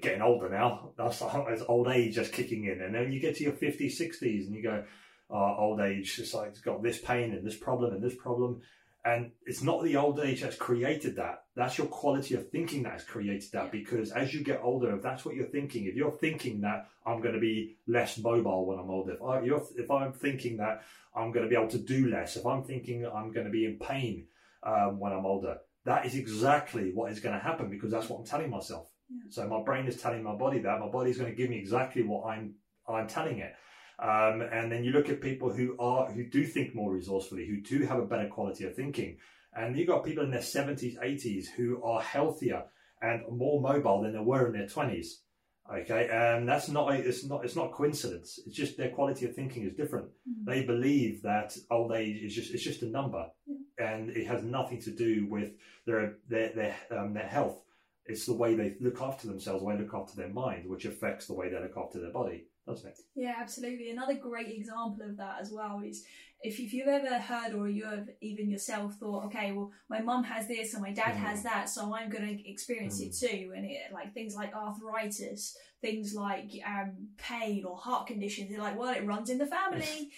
getting 0.00 0.22
older 0.22 0.48
now. 0.48 0.90
That's, 0.96 1.18
that's 1.48 1.62
old 1.68 1.88
age 1.88 2.14
just 2.14 2.32
kicking 2.32 2.64
in. 2.64 2.80
And 2.80 2.94
then 2.94 3.12
you 3.12 3.20
get 3.20 3.36
to 3.36 3.44
your 3.44 3.52
50s, 3.52 4.00
60s 4.00 4.46
and 4.46 4.54
you 4.54 4.62
go, 4.62 4.84
oh, 5.30 5.56
old 5.58 5.80
age, 5.80 6.18
it's 6.18 6.34
like 6.34 6.48
it's 6.48 6.60
got 6.60 6.82
this 6.82 6.98
pain 6.98 7.32
and 7.32 7.46
this 7.46 7.56
problem 7.56 7.94
and 7.94 8.02
this 8.02 8.16
problem. 8.16 8.62
And 9.04 9.32
it's 9.46 9.62
not 9.62 9.82
the 9.82 9.96
old 9.96 10.20
age 10.20 10.42
that's 10.42 10.56
created 10.56 11.16
that. 11.16 11.44
That's 11.56 11.78
your 11.78 11.86
quality 11.86 12.34
of 12.34 12.50
thinking 12.50 12.82
that 12.82 12.92
has 12.92 13.04
created 13.04 13.50
that. 13.52 13.64
Yeah. 13.64 13.70
Because 13.70 14.12
as 14.12 14.34
you 14.34 14.44
get 14.44 14.60
older, 14.62 14.94
if 14.94 15.02
that's 15.02 15.24
what 15.24 15.34
you're 15.34 15.46
thinking, 15.46 15.86
if 15.86 15.94
you're 15.94 16.18
thinking 16.18 16.60
that 16.60 16.88
I'm 17.06 17.22
going 17.22 17.34
to 17.34 17.40
be 17.40 17.76
less 17.86 18.18
mobile 18.18 18.66
when 18.66 18.78
I'm 18.78 18.90
older, 18.90 19.14
if, 19.14 19.22
I, 19.22 19.38
if 19.76 19.90
I'm 19.90 20.12
thinking 20.12 20.58
that 20.58 20.82
I'm 21.16 21.32
going 21.32 21.44
to 21.44 21.48
be 21.48 21.56
able 21.56 21.70
to 21.70 21.78
do 21.78 22.10
less, 22.10 22.36
if 22.36 22.44
I'm 22.44 22.62
thinking 22.62 23.06
I'm 23.06 23.32
going 23.32 23.46
to 23.46 23.52
be 23.52 23.64
in 23.64 23.78
pain 23.78 24.26
um, 24.62 25.00
when 25.00 25.12
I'm 25.12 25.24
older, 25.24 25.58
that 25.86 26.04
is 26.04 26.14
exactly 26.14 26.92
what 26.92 27.10
is 27.10 27.20
going 27.20 27.34
to 27.34 27.42
happen 27.42 27.70
because 27.70 27.90
that's 27.90 28.08
what 28.08 28.18
I'm 28.18 28.26
telling 28.26 28.50
myself. 28.50 28.88
Yeah. 29.08 29.22
So 29.30 29.48
my 29.48 29.62
brain 29.62 29.86
is 29.86 30.00
telling 30.00 30.22
my 30.22 30.34
body 30.34 30.60
that 30.60 30.78
my 30.78 30.88
body 30.88 31.10
is 31.10 31.16
going 31.16 31.30
to 31.30 31.36
give 31.36 31.48
me 31.48 31.58
exactly 31.58 32.02
what 32.02 32.26
I'm 32.26 32.54
I'm 32.86 33.06
telling 33.06 33.38
it. 33.38 33.54
Um, 34.00 34.40
and 34.40 34.72
then 34.72 34.82
you 34.82 34.92
look 34.92 35.10
at 35.10 35.20
people 35.20 35.52
who 35.52 35.76
are 35.78 36.10
who 36.10 36.24
do 36.24 36.44
think 36.44 36.74
more 36.74 36.90
resourcefully, 36.90 37.46
who 37.46 37.60
do 37.60 37.84
have 37.84 37.98
a 37.98 38.06
better 38.06 38.28
quality 38.28 38.64
of 38.64 38.74
thinking, 38.74 39.18
and 39.54 39.76
you've 39.76 39.88
got 39.88 40.04
people 40.04 40.24
in 40.24 40.30
their 40.30 40.42
seventies, 40.42 40.96
eighties 41.02 41.50
who 41.50 41.82
are 41.82 42.00
healthier 42.00 42.64
and 43.02 43.22
more 43.30 43.60
mobile 43.60 44.02
than 44.02 44.12
they 44.12 44.18
were 44.18 44.46
in 44.46 44.52
their 44.52 44.68
twenties. 44.68 45.20
Okay, 45.70 46.08
and 46.10 46.48
that's 46.48 46.68
not 46.70 46.94
it's 46.94 47.26
not 47.26 47.44
it's 47.44 47.56
not 47.56 47.72
coincidence. 47.72 48.40
It's 48.46 48.56
just 48.56 48.78
their 48.78 48.88
quality 48.88 49.26
of 49.26 49.34
thinking 49.34 49.64
is 49.64 49.74
different. 49.74 50.06
Mm-hmm. 50.06 50.50
They 50.50 50.64
believe 50.64 51.22
that 51.22 51.54
old 51.70 51.92
age 51.92 52.22
is 52.22 52.34
just 52.34 52.54
it's 52.54 52.64
just 52.64 52.82
a 52.82 52.86
number, 52.86 53.26
and 53.78 54.08
it 54.08 54.26
has 54.26 54.42
nothing 54.42 54.80
to 54.82 54.90
do 54.92 55.26
with 55.28 55.50
their 55.86 56.16
their 56.26 56.52
their 56.54 56.76
um, 56.90 57.12
their 57.12 57.28
health. 57.28 57.60
It's 58.06 58.24
the 58.24 58.34
way 58.34 58.54
they 58.54 58.76
look 58.80 59.02
after 59.02 59.26
themselves, 59.26 59.60
the 59.60 59.66
way 59.66 59.76
they 59.76 59.82
look 59.82 59.94
after 59.94 60.16
their 60.16 60.30
mind, 60.32 60.66
which 60.66 60.86
affects 60.86 61.26
the 61.26 61.34
way 61.34 61.50
they 61.50 61.60
look 61.60 61.76
after 61.76 62.00
their 62.00 62.12
body 62.12 62.46
doesn't 62.66 62.88
it? 62.88 62.98
Yeah, 63.14 63.34
absolutely. 63.40 63.90
Another 63.90 64.14
great 64.14 64.48
example 64.48 65.04
of 65.08 65.16
that 65.16 65.38
as 65.40 65.50
well 65.50 65.82
is 65.84 66.04
if, 66.42 66.72
you've 66.72 66.88
ever 66.88 67.18
heard 67.18 67.54
or 67.54 67.68
you 67.68 67.84
have 67.84 68.08
even 68.20 68.50
yourself 68.50 68.94
thought, 68.94 69.26
okay, 69.26 69.52
well, 69.52 69.70
my 69.88 70.00
mum 70.00 70.24
has 70.24 70.48
this 70.48 70.74
and 70.74 70.82
my 70.82 70.92
dad 70.92 71.14
mm. 71.14 71.18
has 71.18 71.42
that, 71.42 71.68
so 71.68 71.94
I'm 71.94 72.08
going 72.08 72.26
to 72.26 72.50
experience 72.50 73.00
mm. 73.00 73.06
it 73.06 73.16
too. 73.16 73.52
And 73.54 73.66
it, 73.66 73.92
like 73.92 74.14
things 74.14 74.34
like 74.34 74.54
arthritis, 74.54 75.56
things 75.80 76.14
like 76.14 76.50
um, 76.66 77.08
pain 77.18 77.64
or 77.64 77.76
heart 77.76 78.06
conditions, 78.06 78.50
they're 78.50 78.60
like, 78.60 78.78
well, 78.78 78.94
it 78.94 79.06
runs 79.06 79.30
in 79.30 79.38
the 79.38 79.46
family. 79.46 80.10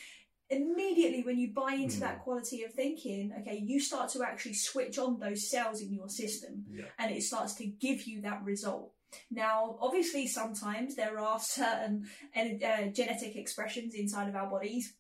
Immediately, 0.51 1.23
when 1.23 1.39
you 1.39 1.53
buy 1.53 1.73
into 1.73 1.97
mm. 1.97 2.01
that 2.01 2.23
quality 2.23 2.63
of 2.63 2.73
thinking, 2.73 3.33
okay, 3.41 3.59
you 3.65 3.81
start 3.81 4.11
to 4.11 4.23
actually 4.23 4.55
switch 4.55 4.99
on 4.99 5.19
those 5.19 5.49
cells 5.51 5.81
in 5.81 5.93
your 5.93 6.09
system 6.09 6.65
yeah. 6.71 6.85
and 6.99 7.11
it 7.11 7.23
starts 7.23 7.55
to 7.55 7.67
give 7.67 8.07
you 8.07 8.21
that 8.23 8.45
result. 8.45 8.93
Now, 9.31 9.77
obviously, 9.81 10.27
sometimes 10.27 10.95
there 10.95 11.19
are 11.19 11.39
certain 11.41 12.07
uh, 12.37 12.87
genetic 12.93 13.37
expressions 13.37 13.95
inside 13.95 14.29
of 14.29 14.37
our 14.37 14.49
bodies 14.49 14.95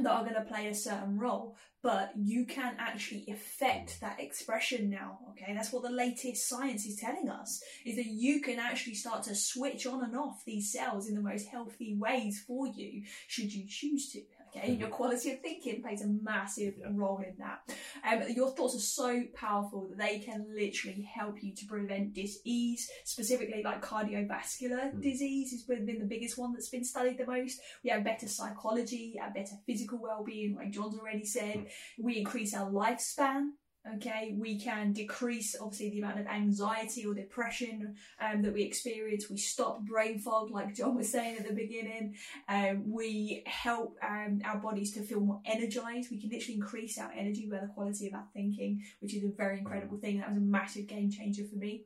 that 0.00 0.10
are 0.10 0.22
going 0.22 0.34
to 0.34 0.40
play 0.42 0.66
a 0.66 0.74
certain 0.74 1.18
role, 1.18 1.56
but 1.82 2.12
you 2.16 2.46
can 2.46 2.74
actually 2.78 3.26
affect 3.28 4.00
that 4.00 4.18
expression 4.18 4.90
now. 4.90 5.18
Okay, 5.30 5.52
that's 5.54 5.72
what 5.72 5.82
the 5.82 5.90
latest 5.90 6.48
science 6.48 6.86
is 6.86 6.96
telling 6.96 7.28
us 7.28 7.62
is 7.84 7.96
that 7.96 8.06
you 8.06 8.40
can 8.40 8.58
actually 8.58 8.94
start 8.94 9.22
to 9.24 9.34
switch 9.34 9.86
on 9.86 10.02
and 10.02 10.16
off 10.16 10.42
these 10.44 10.72
cells 10.72 11.08
in 11.08 11.14
the 11.14 11.20
most 11.20 11.46
healthy 11.48 11.94
ways 11.96 12.42
for 12.46 12.66
you, 12.66 13.02
should 13.28 13.52
you 13.52 13.66
choose 13.68 14.10
to. 14.12 14.22
Okay, 14.56 14.72
your 14.72 14.88
quality 14.88 15.32
of 15.32 15.40
thinking 15.40 15.82
plays 15.82 16.02
a 16.02 16.06
massive 16.06 16.74
yeah. 16.78 16.86
role 16.92 17.18
in 17.18 17.34
that. 17.38 17.60
Um, 18.08 18.28
your 18.30 18.50
thoughts 18.50 18.76
are 18.76 18.78
so 18.78 19.24
powerful 19.34 19.88
that 19.88 19.98
they 19.98 20.20
can 20.20 20.46
literally 20.54 21.02
help 21.02 21.42
you 21.42 21.54
to 21.54 21.66
prevent 21.66 22.14
disease, 22.14 22.88
specifically 23.04 23.62
like 23.64 23.84
cardiovascular 23.84 24.94
mm. 24.94 25.02
disease 25.02 25.50
has 25.50 25.62
been 25.62 25.98
the 25.98 26.04
biggest 26.04 26.38
one 26.38 26.52
that's 26.52 26.68
been 26.68 26.84
studied 26.84 27.18
the 27.18 27.26
most. 27.26 27.60
We 27.82 27.90
have 27.90 28.04
better 28.04 28.28
psychology, 28.28 29.14
a 29.20 29.32
better 29.32 29.54
physical 29.66 29.98
well-being, 30.00 30.56
like 30.56 30.70
John's 30.70 30.98
already 30.98 31.24
said. 31.24 31.56
Mm. 31.56 31.66
We 31.98 32.18
increase 32.18 32.54
our 32.54 32.70
lifespan 32.70 33.50
okay 33.94 34.34
we 34.38 34.58
can 34.58 34.92
decrease 34.92 35.54
obviously 35.60 35.90
the 35.90 35.98
amount 35.98 36.20
of 36.20 36.26
anxiety 36.26 37.04
or 37.04 37.14
depression 37.14 37.94
um, 38.20 38.42
that 38.42 38.52
we 38.52 38.62
experience. 38.62 39.28
We 39.28 39.36
stop 39.36 39.82
brain 39.84 40.18
fog 40.18 40.50
like 40.50 40.74
john 40.74 40.96
was 40.96 41.10
saying 41.10 41.38
at 41.38 41.46
the 41.46 41.54
beginning. 41.54 42.14
Um, 42.48 42.90
we 42.90 43.42
help 43.46 43.96
um, 44.02 44.40
our 44.44 44.58
bodies 44.58 44.92
to 44.92 45.02
feel 45.02 45.20
more 45.20 45.40
energized. 45.44 46.10
We 46.10 46.20
can 46.20 46.30
literally 46.30 46.56
increase 46.56 46.98
our 46.98 47.12
energy 47.16 47.48
by 47.50 47.58
the 47.58 47.68
quality 47.68 48.08
of 48.08 48.14
our 48.14 48.26
thinking 48.32 48.82
which 49.00 49.14
is 49.14 49.24
a 49.24 49.28
very 49.28 49.58
incredible 49.58 49.98
thing. 49.98 50.18
That 50.18 50.28
was 50.28 50.38
a 50.38 50.40
massive 50.40 50.86
game 50.86 51.10
changer 51.10 51.44
for 51.44 51.56
me. 51.56 51.84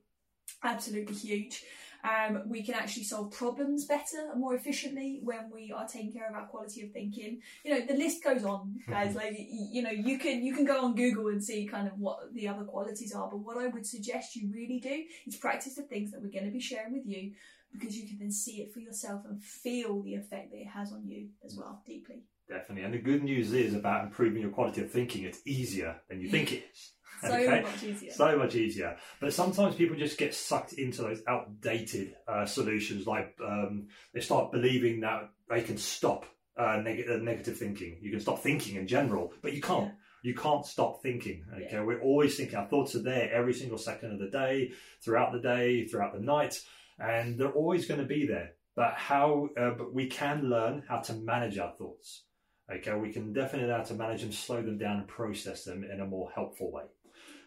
Absolutely 0.62 1.14
huge 1.14 1.62
um, 2.05 2.43
we 2.47 2.62
can 2.62 2.75
actually 2.75 3.05
solve 3.05 3.33
problems 3.33 3.85
better 3.85 4.31
and 4.31 4.40
more 4.40 4.55
efficiently 4.55 5.21
when 5.23 5.50
we 5.52 5.73
are 5.75 5.87
taking 5.87 6.12
care 6.12 6.28
of 6.28 6.35
our 6.35 6.47
quality 6.47 6.83
of 6.83 6.93
thinking. 6.93 7.40
You 7.64 7.75
know, 7.75 7.87
the 7.87 7.95
list 7.95 8.23
goes 8.23 8.45
on, 8.45 8.76
guys. 8.88 9.14
like 9.17 9.37
you 9.38 9.83
know, 9.83 9.90
you 9.90 10.19
can 10.19 10.43
you 10.45 10.55
can 10.55 10.64
go 10.64 10.85
on 10.85 10.95
Google 10.95 11.28
and 11.28 11.43
see 11.43 11.67
kind 11.67 11.88
of 11.88 11.99
what 11.99 12.33
the 12.33 12.49
other 12.49 12.64
qualities 12.64 13.14
are. 13.14 13.28
But 13.28 13.38
what 13.38 13.59
I 13.59 13.67
would 13.67 13.87
suggest 13.87 14.37
you 14.37 14.50
really 14.52 14.78
do 14.81 15.05
is 15.26 15.37
practice 15.37 15.75
the 15.75 15.83
things 15.83 16.12
that 16.12 16.23
we're 16.23 16.31
going 16.31 16.45
to 16.45 16.52
be 16.52 16.61
sharing 16.61 16.93
with 16.93 17.07
you, 17.07 17.33
because 17.73 17.97
you 17.97 18.07
can 18.07 18.19
then 18.19 18.33
see 18.33 18.61
it 18.62 18.73
for 18.73 18.81
yourself 18.81 19.23
and 19.28 19.43
feel 19.43 20.02
the 20.02 20.14
effect 20.14 20.52
that 20.52 20.59
it 20.59 20.69
has 20.69 20.93
on 20.93 21.07
you 21.07 21.28
as 21.45 21.57
well 21.57 21.83
deeply. 21.87 22.23
Definitely. 22.49 22.85
And 22.85 22.95
the 22.95 22.99
good 22.99 23.23
news 23.23 23.52
is 23.52 23.75
about 23.75 24.05
improving 24.05 24.40
your 24.40 24.50
quality 24.50 24.81
of 24.81 24.90
thinking, 24.90 25.25
it's 25.25 25.40
easier 25.47 25.97
than 26.09 26.21
you 26.21 26.31
think 26.31 26.52
it 26.52 26.64
is. 26.73 26.93
So 27.20 27.34
okay? 27.34 27.62
much 27.62 27.82
easier. 27.82 28.12
So 28.12 28.38
much 28.38 28.54
easier. 28.54 28.96
But 29.20 29.32
sometimes 29.32 29.75
people 29.75 29.96
just 29.96 30.18
get 30.18 30.34
sucked 30.34 30.75
into 30.75 31.02
those 31.02 31.22
outdated 31.26 32.16
uh, 32.26 32.46
solutions. 32.46 33.06
Like 33.06 33.37
um, 33.44 33.88
they 34.12 34.20
start 34.20 34.52
believing 34.52 35.00
that 35.00 35.30
they 35.48 35.62
can 35.62 35.78
stop 35.78 36.26
uh, 36.56 36.80
neg- 36.82 37.06
uh, 37.08 37.16
negative 37.16 37.56
thinking. 37.56 37.98
You 38.00 38.10
can 38.10 38.20
stop 38.20 38.40
thinking 38.40 38.76
in 38.76 38.87
general, 38.87 39.32
but 39.42 39.52
you 39.52 39.60
can't. 39.60 39.87
Yeah. 39.87 39.92
You 40.22 40.34
can't 40.34 40.66
stop 40.66 41.00
thinking. 41.00 41.44
Okay, 41.54 41.68
yeah. 41.72 41.82
we're 41.82 42.00
always 42.00 42.37
thinking. 42.37 42.56
Our 42.56 42.66
thoughts 42.66 42.96
are 42.96 43.02
there 43.02 43.32
every 43.32 43.54
single 43.54 43.78
second 43.78 44.12
of 44.12 44.18
the 44.18 44.28
day, 44.28 44.72
throughout 45.00 45.32
the 45.32 45.38
day, 45.38 45.87
throughout 45.87 46.12
the 46.12 46.20
night, 46.20 46.60
and 46.98 47.38
they're 47.38 47.52
always 47.52 47.87
going 47.87 48.00
to 48.00 48.06
be 48.06 48.26
there. 48.26 48.54
But 48.75 48.94
how? 48.94 49.48
Uh, 49.56 49.70
but 49.70 49.94
we 49.94 50.08
can 50.08 50.50
learn 50.50 50.82
how 50.88 50.98
to 50.98 51.14
manage 51.14 51.58
our 51.58 51.72
thoughts. 51.72 52.25
Okay, 52.70 52.94
we 52.94 53.12
can 53.12 53.32
definitely 53.32 53.68
learn 53.68 53.78
how 53.78 53.87
to 53.87 53.94
manage 53.94 54.20
them, 54.20 54.32
slow 54.32 54.60
them 54.60 54.76
down, 54.76 54.98
and 54.98 55.08
process 55.08 55.64
them 55.64 55.84
in 55.84 56.00
a 56.00 56.06
more 56.06 56.30
helpful 56.34 56.70
way. 56.70 56.84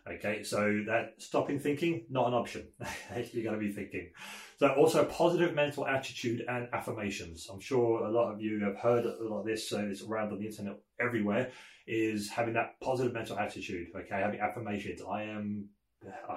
Okay, 0.09 0.41
so 0.43 0.83
that 0.87 1.13
stopping 1.19 1.59
thinking, 1.59 2.05
not 2.09 2.27
an 2.27 2.33
option. 2.33 2.67
You're 3.31 3.43
going 3.43 3.59
to 3.59 3.65
be 3.65 3.71
thinking. 3.71 4.09
So 4.57 4.69
also 4.69 5.05
positive 5.05 5.53
mental 5.53 5.85
attitude 5.85 6.43
and 6.47 6.67
affirmations. 6.73 7.47
I'm 7.51 7.59
sure 7.59 8.03
a 8.03 8.11
lot 8.11 8.31
of 8.31 8.41
you 8.41 8.63
have 8.63 8.77
heard 8.77 9.05
a 9.05 9.23
lot 9.23 9.41
of 9.41 9.45
this, 9.45 9.69
so 9.69 9.79
it's 9.79 10.01
around 10.01 10.31
on 10.31 10.39
the 10.39 10.47
internet 10.47 10.77
everywhere, 10.99 11.51
is 11.85 12.29
having 12.29 12.55
that 12.55 12.79
positive 12.81 13.13
mental 13.13 13.37
attitude. 13.37 13.87
Okay, 13.95 14.15
having 14.15 14.39
affirmations. 14.39 15.01
I 15.07 15.23
am 15.23 15.69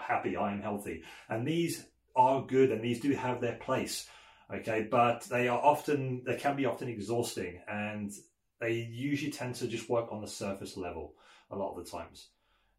happy, 0.00 0.36
I 0.36 0.52
am 0.52 0.60
healthy. 0.60 1.02
And 1.28 1.46
these 1.46 1.86
are 2.16 2.46
good 2.46 2.70
and 2.70 2.82
these 2.82 3.00
do 3.00 3.12
have 3.12 3.40
their 3.40 3.56
place. 3.56 4.08
Okay, 4.54 4.86
but 4.90 5.22
they 5.24 5.48
are 5.48 5.58
often, 5.58 6.22
they 6.26 6.36
can 6.36 6.54
be 6.54 6.66
often 6.66 6.88
exhausting 6.88 7.60
and 7.66 8.12
they 8.60 8.72
usually 8.72 9.32
tend 9.32 9.54
to 9.56 9.66
just 9.66 9.88
work 9.88 10.12
on 10.12 10.20
the 10.20 10.28
surface 10.28 10.76
level 10.76 11.14
a 11.50 11.56
lot 11.56 11.76
of 11.76 11.84
the 11.84 11.90
times. 11.90 12.28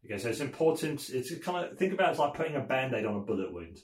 Okay, 0.06 0.18
so 0.18 0.28
it's 0.28 0.40
important. 0.40 1.10
It's 1.10 1.36
kind 1.38 1.66
of 1.66 1.76
think 1.76 1.92
about 1.92 2.10
it 2.10 2.12
as 2.12 2.18
like 2.18 2.34
putting 2.34 2.54
a 2.54 2.60
band-aid 2.60 3.04
on 3.04 3.16
a 3.16 3.20
bullet 3.20 3.52
wound. 3.52 3.78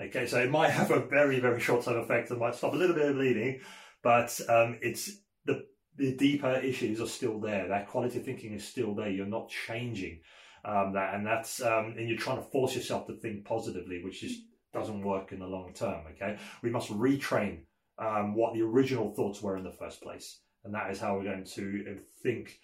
Okay, 0.00 0.26
so 0.26 0.38
it 0.40 0.50
might 0.50 0.70
have 0.70 0.90
a 0.90 1.00
very 1.00 1.38
very 1.38 1.60
short-term 1.60 1.98
effect. 1.98 2.30
It 2.30 2.38
might 2.38 2.54
stop 2.54 2.72
a 2.72 2.76
little 2.76 2.96
bit 2.96 3.10
of 3.10 3.16
bleeding, 3.16 3.60
but 4.02 4.38
um, 4.48 4.78
it's 4.80 5.10
the 5.44 5.66
the 5.96 6.16
deeper 6.16 6.54
issues 6.54 7.00
are 7.00 7.06
still 7.06 7.40
there. 7.40 7.68
That 7.68 7.88
quality 7.88 8.18
of 8.18 8.24
thinking 8.24 8.54
is 8.54 8.66
still 8.66 8.94
there. 8.94 9.10
You're 9.10 9.26
not 9.26 9.50
changing 9.50 10.20
um, 10.64 10.94
that, 10.94 11.14
and 11.14 11.26
that's 11.26 11.60
um, 11.62 11.94
and 11.98 12.08
you're 12.08 12.18
trying 12.18 12.38
to 12.38 12.50
force 12.50 12.74
yourself 12.74 13.06
to 13.08 13.16
think 13.16 13.44
positively, 13.44 14.02
which 14.02 14.22
just 14.22 14.40
doesn't 14.72 15.04
work 15.04 15.32
in 15.32 15.40
the 15.40 15.46
long 15.46 15.72
term. 15.74 16.04
Okay, 16.12 16.38
we 16.62 16.70
must 16.70 16.90
retrain 16.90 17.60
um, 17.98 18.34
what 18.34 18.54
the 18.54 18.62
original 18.62 19.14
thoughts 19.14 19.42
were 19.42 19.58
in 19.58 19.64
the 19.64 19.72
first 19.72 20.02
place, 20.02 20.40
and 20.64 20.74
that 20.74 20.90
is 20.90 21.00
how 21.00 21.16
we're 21.16 21.24
going 21.24 21.44
to 21.44 21.98
think 22.22 22.58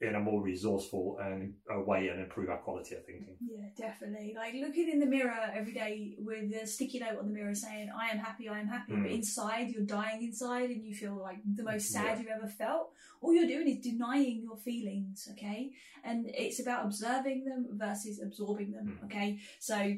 in 0.00 0.14
a 0.14 0.20
more 0.20 0.42
resourceful 0.42 1.18
and 1.22 1.54
a 1.70 1.80
way 1.80 2.08
and 2.08 2.20
improve 2.20 2.50
our 2.50 2.58
quality 2.58 2.94
of 2.94 3.04
thinking. 3.04 3.36
Yeah, 3.40 3.68
definitely. 3.76 4.34
Like 4.36 4.54
looking 4.54 4.90
in 4.90 4.98
the 4.98 5.06
mirror 5.06 5.34
every 5.54 5.72
day 5.72 6.16
with 6.18 6.52
a 6.54 6.66
sticky 6.66 6.98
note 6.98 7.18
on 7.18 7.26
the 7.26 7.32
mirror 7.32 7.54
saying, 7.54 7.90
I 7.96 8.08
am 8.08 8.18
happy, 8.18 8.48
I 8.48 8.60
am 8.60 8.66
happy, 8.66 8.92
mm. 8.92 9.02
but 9.02 9.12
inside 9.12 9.70
you're 9.70 9.86
dying 9.86 10.22
inside 10.22 10.70
and 10.70 10.84
you 10.84 10.94
feel 10.94 11.16
like 11.20 11.38
the 11.54 11.62
most 11.62 11.90
sad 11.90 12.04
yeah. 12.04 12.18
you've 12.18 12.42
ever 12.42 12.48
felt. 12.48 12.90
All 13.20 13.34
you're 13.34 13.46
doing 13.46 13.68
is 13.68 13.78
denying 13.78 14.42
your 14.42 14.56
feelings, 14.56 15.28
okay? 15.32 15.70
And 16.02 16.26
it's 16.28 16.60
about 16.60 16.84
observing 16.84 17.44
them 17.44 17.68
versus 17.72 18.20
absorbing 18.22 18.72
them, 18.72 18.98
mm. 19.00 19.04
okay? 19.06 19.38
So 19.60 19.96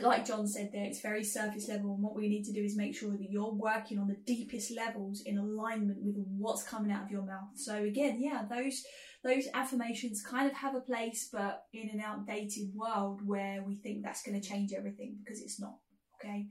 like 0.00 0.26
John 0.26 0.46
said 0.46 0.70
there, 0.72 0.84
it's 0.84 1.00
very 1.00 1.24
surface 1.24 1.68
level, 1.68 1.94
and 1.94 2.02
what 2.02 2.14
we 2.14 2.28
need 2.28 2.44
to 2.44 2.52
do 2.52 2.62
is 2.62 2.76
make 2.76 2.94
sure 2.96 3.10
that 3.10 3.30
you're 3.30 3.52
working 3.52 3.98
on 3.98 4.06
the 4.06 4.16
deepest 4.24 4.70
levels 4.76 5.22
in 5.22 5.36
alignment 5.36 5.98
with 6.00 6.14
what's 6.38 6.62
coming 6.62 6.92
out 6.92 7.04
of 7.04 7.10
your 7.10 7.22
mouth. 7.22 7.48
So 7.56 7.76
again, 7.82 8.20
yeah, 8.20 8.44
those 8.48 8.84
those 9.22 9.48
affirmations 9.52 10.22
kind 10.22 10.50
of 10.50 10.56
have 10.56 10.74
a 10.74 10.80
place, 10.80 11.28
but 11.30 11.64
in 11.72 11.90
an 11.90 12.00
outdated 12.00 12.74
world 12.74 13.20
where 13.26 13.62
we 13.62 13.76
think 13.76 14.02
that's 14.02 14.22
going 14.22 14.40
to 14.40 14.46
change 14.46 14.72
everything 14.72 15.18
because 15.22 15.40
it's 15.40 15.60
not. 15.60 15.76
Okay, 16.22 16.48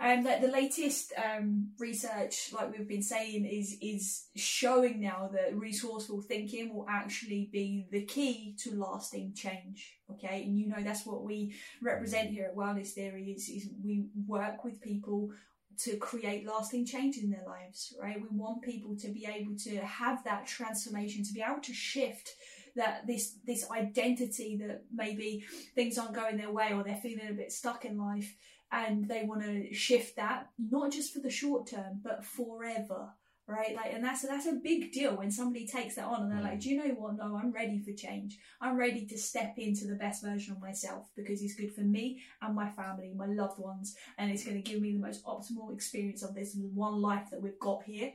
and 0.00 0.24
mm. 0.24 0.32
um, 0.32 0.40
the, 0.40 0.46
the 0.46 0.52
latest 0.52 1.12
um, 1.22 1.68
research, 1.78 2.52
like 2.54 2.72
we've 2.72 2.88
been 2.88 3.02
saying, 3.02 3.44
is 3.44 3.76
is 3.82 4.28
showing 4.34 4.98
now 4.98 5.28
that 5.34 5.54
resourceful 5.54 6.22
thinking 6.22 6.74
will 6.74 6.86
actually 6.88 7.50
be 7.52 7.86
the 7.90 8.02
key 8.06 8.56
to 8.60 8.74
lasting 8.74 9.34
change. 9.34 9.98
Okay, 10.10 10.44
and 10.44 10.58
you 10.58 10.68
know 10.68 10.82
that's 10.82 11.04
what 11.04 11.22
we 11.22 11.54
represent 11.82 12.28
hmm. 12.28 12.34
here 12.34 12.46
at 12.46 12.56
Wellness 12.56 12.92
Theory 12.92 13.30
is 13.36 13.48
is 13.50 13.68
we 13.84 14.06
work 14.26 14.64
with 14.64 14.80
people 14.80 15.30
to 15.78 15.96
create 15.96 16.46
lasting 16.46 16.84
change 16.84 17.16
in 17.16 17.30
their 17.30 17.44
lives, 17.46 17.94
right? 18.00 18.20
We 18.20 18.36
want 18.36 18.62
people 18.62 18.96
to 18.96 19.08
be 19.08 19.26
able 19.26 19.56
to 19.64 19.78
have 19.78 20.24
that 20.24 20.46
transformation, 20.46 21.24
to 21.24 21.32
be 21.32 21.42
able 21.42 21.62
to 21.62 21.72
shift 21.72 22.34
that 22.76 23.06
this 23.06 23.36
this 23.46 23.70
identity 23.70 24.56
that 24.56 24.84
maybe 24.92 25.44
things 25.74 25.98
aren't 25.98 26.14
going 26.14 26.36
their 26.36 26.52
way 26.52 26.72
or 26.72 26.82
they're 26.82 26.96
feeling 26.96 27.28
a 27.28 27.32
bit 27.32 27.52
stuck 27.52 27.84
in 27.84 27.98
life 27.98 28.36
and 28.72 29.08
they 29.08 29.24
want 29.24 29.42
to 29.42 29.74
shift 29.74 30.16
that 30.16 30.48
not 30.58 30.92
just 30.92 31.12
for 31.12 31.20
the 31.20 31.30
short 31.30 31.66
term 31.66 32.00
but 32.02 32.24
forever 32.24 33.10
right? 33.50 33.74
Like, 33.74 33.92
and 33.92 34.04
that's 34.04 34.22
that's 34.22 34.46
a 34.46 34.60
big 34.62 34.92
deal 34.92 35.16
when 35.16 35.30
somebody 35.30 35.66
takes 35.66 35.96
that 35.96 36.04
on 36.04 36.22
and 36.22 36.32
they're 36.32 36.42
like, 36.42 36.58
mm. 36.58 36.62
do 36.62 36.70
you 36.70 36.76
know 36.76 36.94
what? 36.94 37.16
No, 37.16 37.36
I'm 37.36 37.52
ready 37.52 37.80
for 37.80 37.92
change. 37.92 38.38
I'm 38.60 38.76
ready 38.76 39.06
to 39.06 39.18
step 39.18 39.54
into 39.56 39.86
the 39.86 39.94
best 39.94 40.22
version 40.22 40.54
of 40.54 40.60
myself 40.60 41.08
because 41.16 41.42
it's 41.42 41.54
good 41.54 41.74
for 41.74 41.82
me 41.82 42.22
and 42.40 42.54
my 42.54 42.70
family, 42.70 43.12
my 43.14 43.26
loved 43.26 43.58
ones, 43.58 43.96
and 44.18 44.30
it's 44.30 44.44
going 44.44 44.62
to 44.62 44.70
give 44.70 44.80
me 44.80 44.92
the 44.92 45.00
most 45.00 45.24
optimal 45.24 45.74
experience 45.74 46.22
of 46.22 46.34
this 46.34 46.56
one 46.74 47.00
life 47.00 47.28
that 47.30 47.42
we've 47.42 47.58
got 47.58 47.82
here. 47.84 48.12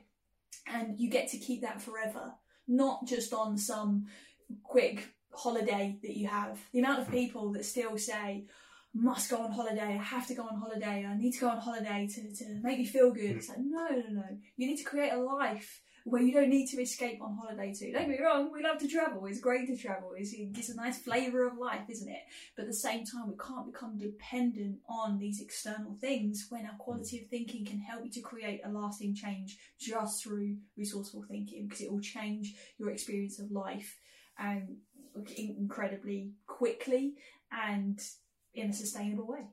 And 0.68 1.00
you 1.00 1.10
get 1.10 1.30
to 1.30 1.38
keep 1.38 1.62
that 1.62 1.82
forever, 1.82 2.34
not 2.68 3.06
just 3.06 3.34
on 3.34 3.58
some 3.58 4.08
quick 4.64 5.14
holiday 5.34 5.98
that 6.02 6.18
you 6.18 6.28
have. 6.28 6.60
The 6.72 6.80
amount 6.80 7.02
of 7.02 7.12
people 7.12 7.52
that 7.54 7.66
still 7.66 7.98
say, 7.98 8.46
must 8.96 9.30
go 9.30 9.38
on 9.38 9.52
holiday. 9.52 9.98
I 10.00 10.04
have 10.04 10.26
to 10.28 10.34
go 10.34 10.44
on 10.44 10.58
holiday. 10.58 11.06
I 11.06 11.18
need 11.18 11.34
to 11.34 11.40
go 11.42 11.50
on 11.50 11.58
holiday 11.58 12.08
to, 12.08 12.36
to 12.36 12.60
make 12.64 12.80
me 12.80 12.86
feel 12.86 13.12
good. 13.12 13.36
It's 13.36 13.50
like, 13.50 13.60
no, 13.60 13.90
no, 13.90 14.10
no. 14.10 14.24
You 14.56 14.68
need 14.68 14.78
to 14.78 14.84
create 14.86 15.12
a 15.12 15.20
life 15.20 15.82
where 16.06 16.22
you 16.22 16.32
don't 16.32 16.50
need 16.50 16.68
to 16.68 16.82
escape 16.82 17.20
on 17.22 17.36
holiday 17.36 17.74
to. 17.74 17.92
Don't 17.92 18.08
get 18.08 18.20
me 18.20 18.24
wrong, 18.24 18.52
we 18.54 18.64
love 18.64 18.78
to 18.78 18.88
travel. 18.88 19.26
It's 19.26 19.40
great 19.40 19.68
to 19.68 19.76
travel. 19.76 20.12
It's, 20.16 20.32
it 20.34 20.54
gives 20.54 20.70
a 20.70 20.76
nice 20.76 21.00
flavour 21.00 21.48
of 21.48 21.58
life, 21.58 21.90
isn't 21.90 22.08
it? 22.08 22.22
But 22.56 22.64
at 22.64 22.68
the 22.70 22.76
same 22.76 23.06
time, 23.06 23.28
we 23.28 23.36
can't 23.36 23.72
become 23.74 23.98
dependent 23.98 24.78
on 24.88 25.18
these 25.18 25.42
external 25.42 25.98
things 26.00 26.46
when 26.50 26.66
our 26.66 26.78
quality 26.78 27.22
of 27.22 27.28
thinking 27.28 27.66
can 27.66 27.80
help 27.80 28.06
you 28.06 28.12
to 28.12 28.22
create 28.22 28.62
a 28.64 28.70
lasting 28.70 29.16
change 29.16 29.58
just 29.80 30.24
through 30.24 30.58
resourceful 30.78 31.26
thinking 31.28 31.68
because 31.68 31.82
it 31.82 31.92
will 31.92 32.02
change 32.02 32.54
your 32.78 32.92
experience 32.92 33.40
of 33.40 33.52
life 33.52 33.98
um, 34.40 34.78
incredibly 35.38 36.32
quickly 36.46 37.14
and 37.52 38.00
in 38.56 38.70
a 38.70 38.74
sustainable 38.74 39.28
way. 39.28 39.48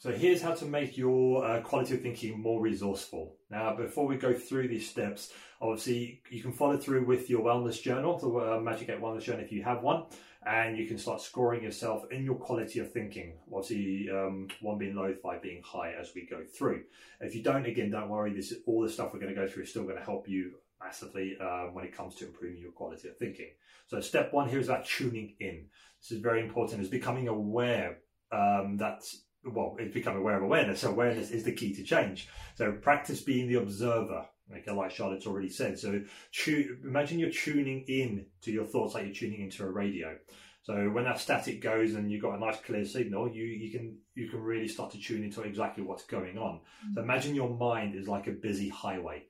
So 0.00 0.10
here's 0.12 0.40
how 0.40 0.54
to 0.54 0.64
make 0.64 0.96
your 0.96 1.44
uh, 1.44 1.60
quality 1.60 1.92
of 1.92 2.00
thinking 2.00 2.40
more 2.40 2.58
resourceful. 2.62 3.36
Now, 3.50 3.76
before 3.76 4.06
we 4.06 4.16
go 4.16 4.32
through 4.32 4.68
these 4.68 4.88
steps, 4.88 5.30
obviously 5.60 6.22
you 6.30 6.40
can 6.40 6.52
follow 6.52 6.78
through 6.78 7.04
with 7.04 7.28
your 7.28 7.42
wellness 7.42 7.82
journal, 7.82 8.18
the 8.18 8.56
uh, 8.56 8.60
Magic 8.60 8.88
8 8.88 8.98
Wellness 8.98 9.24
Journal 9.24 9.44
if 9.44 9.52
you 9.52 9.62
have 9.62 9.82
one, 9.82 10.06
and 10.46 10.78
you 10.78 10.86
can 10.86 10.96
start 10.96 11.20
scoring 11.20 11.62
yourself 11.62 12.10
in 12.10 12.24
your 12.24 12.36
quality 12.36 12.78
of 12.78 12.90
thinking. 12.90 13.34
Obviously, 13.52 14.08
um, 14.10 14.48
one 14.62 14.78
being 14.78 14.96
low, 14.96 15.14
five 15.22 15.42
being 15.42 15.60
high 15.62 15.92
as 15.92 16.12
we 16.14 16.24
go 16.24 16.44
through. 16.44 16.84
If 17.20 17.34
you 17.34 17.42
don't, 17.42 17.66
again, 17.66 17.90
don't 17.90 18.08
worry. 18.08 18.32
This 18.32 18.52
is 18.52 18.62
all 18.66 18.80
the 18.80 18.88
stuff 18.88 19.12
we're 19.12 19.20
going 19.20 19.34
to 19.34 19.38
go 19.38 19.46
through 19.46 19.64
is 19.64 19.70
still 19.70 19.84
going 19.84 19.98
to 19.98 20.02
help 20.02 20.26
you 20.26 20.52
massively 20.82 21.36
uh, 21.40 21.66
when 21.72 21.84
it 21.84 21.96
comes 21.96 22.14
to 22.16 22.26
improving 22.26 22.60
your 22.60 22.72
quality 22.72 23.08
of 23.08 23.16
thinking. 23.18 23.50
So 23.88 24.00
step 24.00 24.32
one 24.32 24.48
here 24.48 24.60
is 24.60 24.68
about 24.68 24.86
tuning 24.86 25.34
in. 25.40 25.66
This 26.00 26.12
is 26.12 26.20
very 26.20 26.40
important. 26.40 26.80
Is 26.80 26.88
becoming 26.88 27.28
aware 27.28 27.98
um, 28.32 28.76
that 28.78 29.02
well, 29.44 29.76
it's 29.78 29.94
becoming 29.94 30.20
aware 30.20 30.36
of 30.36 30.42
awareness. 30.42 30.80
So 30.80 30.90
awareness 30.90 31.30
is 31.30 31.44
the 31.44 31.52
key 31.52 31.74
to 31.74 31.82
change. 31.82 32.28
So 32.56 32.72
practice 32.72 33.20
being 33.22 33.48
the 33.48 33.56
observer. 33.56 34.26
Okay, 34.52 34.72
like 34.72 34.90
Charlotte's 34.90 35.26
already 35.26 35.48
said. 35.48 35.78
So 35.78 36.02
tu- 36.32 36.78
imagine 36.82 37.20
you're 37.20 37.30
tuning 37.30 37.84
in 37.86 38.26
to 38.42 38.50
your 38.50 38.64
thoughts 38.64 38.94
like 38.94 39.04
you're 39.04 39.14
tuning 39.14 39.42
into 39.42 39.62
a 39.62 39.70
radio. 39.70 40.16
So 40.62 40.90
when 40.90 41.04
that 41.04 41.18
static 41.18 41.62
goes 41.62 41.94
and 41.94 42.10
you've 42.10 42.22
got 42.22 42.36
a 42.36 42.38
nice 42.38 42.58
clear 42.60 42.84
signal, 42.84 43.30
you, 43.30 43.44
you 43.44 43.70
can 43.70 43.98
you 44.14 44.28
can 44.28 44.42
really 44.42 44.68
start 44.68 44.90
to 44.92 44.98
tune 44.98 45.24
into 45.24 45.42
exactly 45.42 45.82
what's 45.82 46.04
going 46.04 46.36
on. 46.36 46.56
Mm-hmm. 46.56 46.94
So 46.94 47.02
imagine 47.02 47.34
your 47.34 47.56
mind 47.56 47.94
is 47.94 48.08
like 48.08 48.26
a 48.26 48.32
busy 48.32 48.68
highway. 48.68 49.24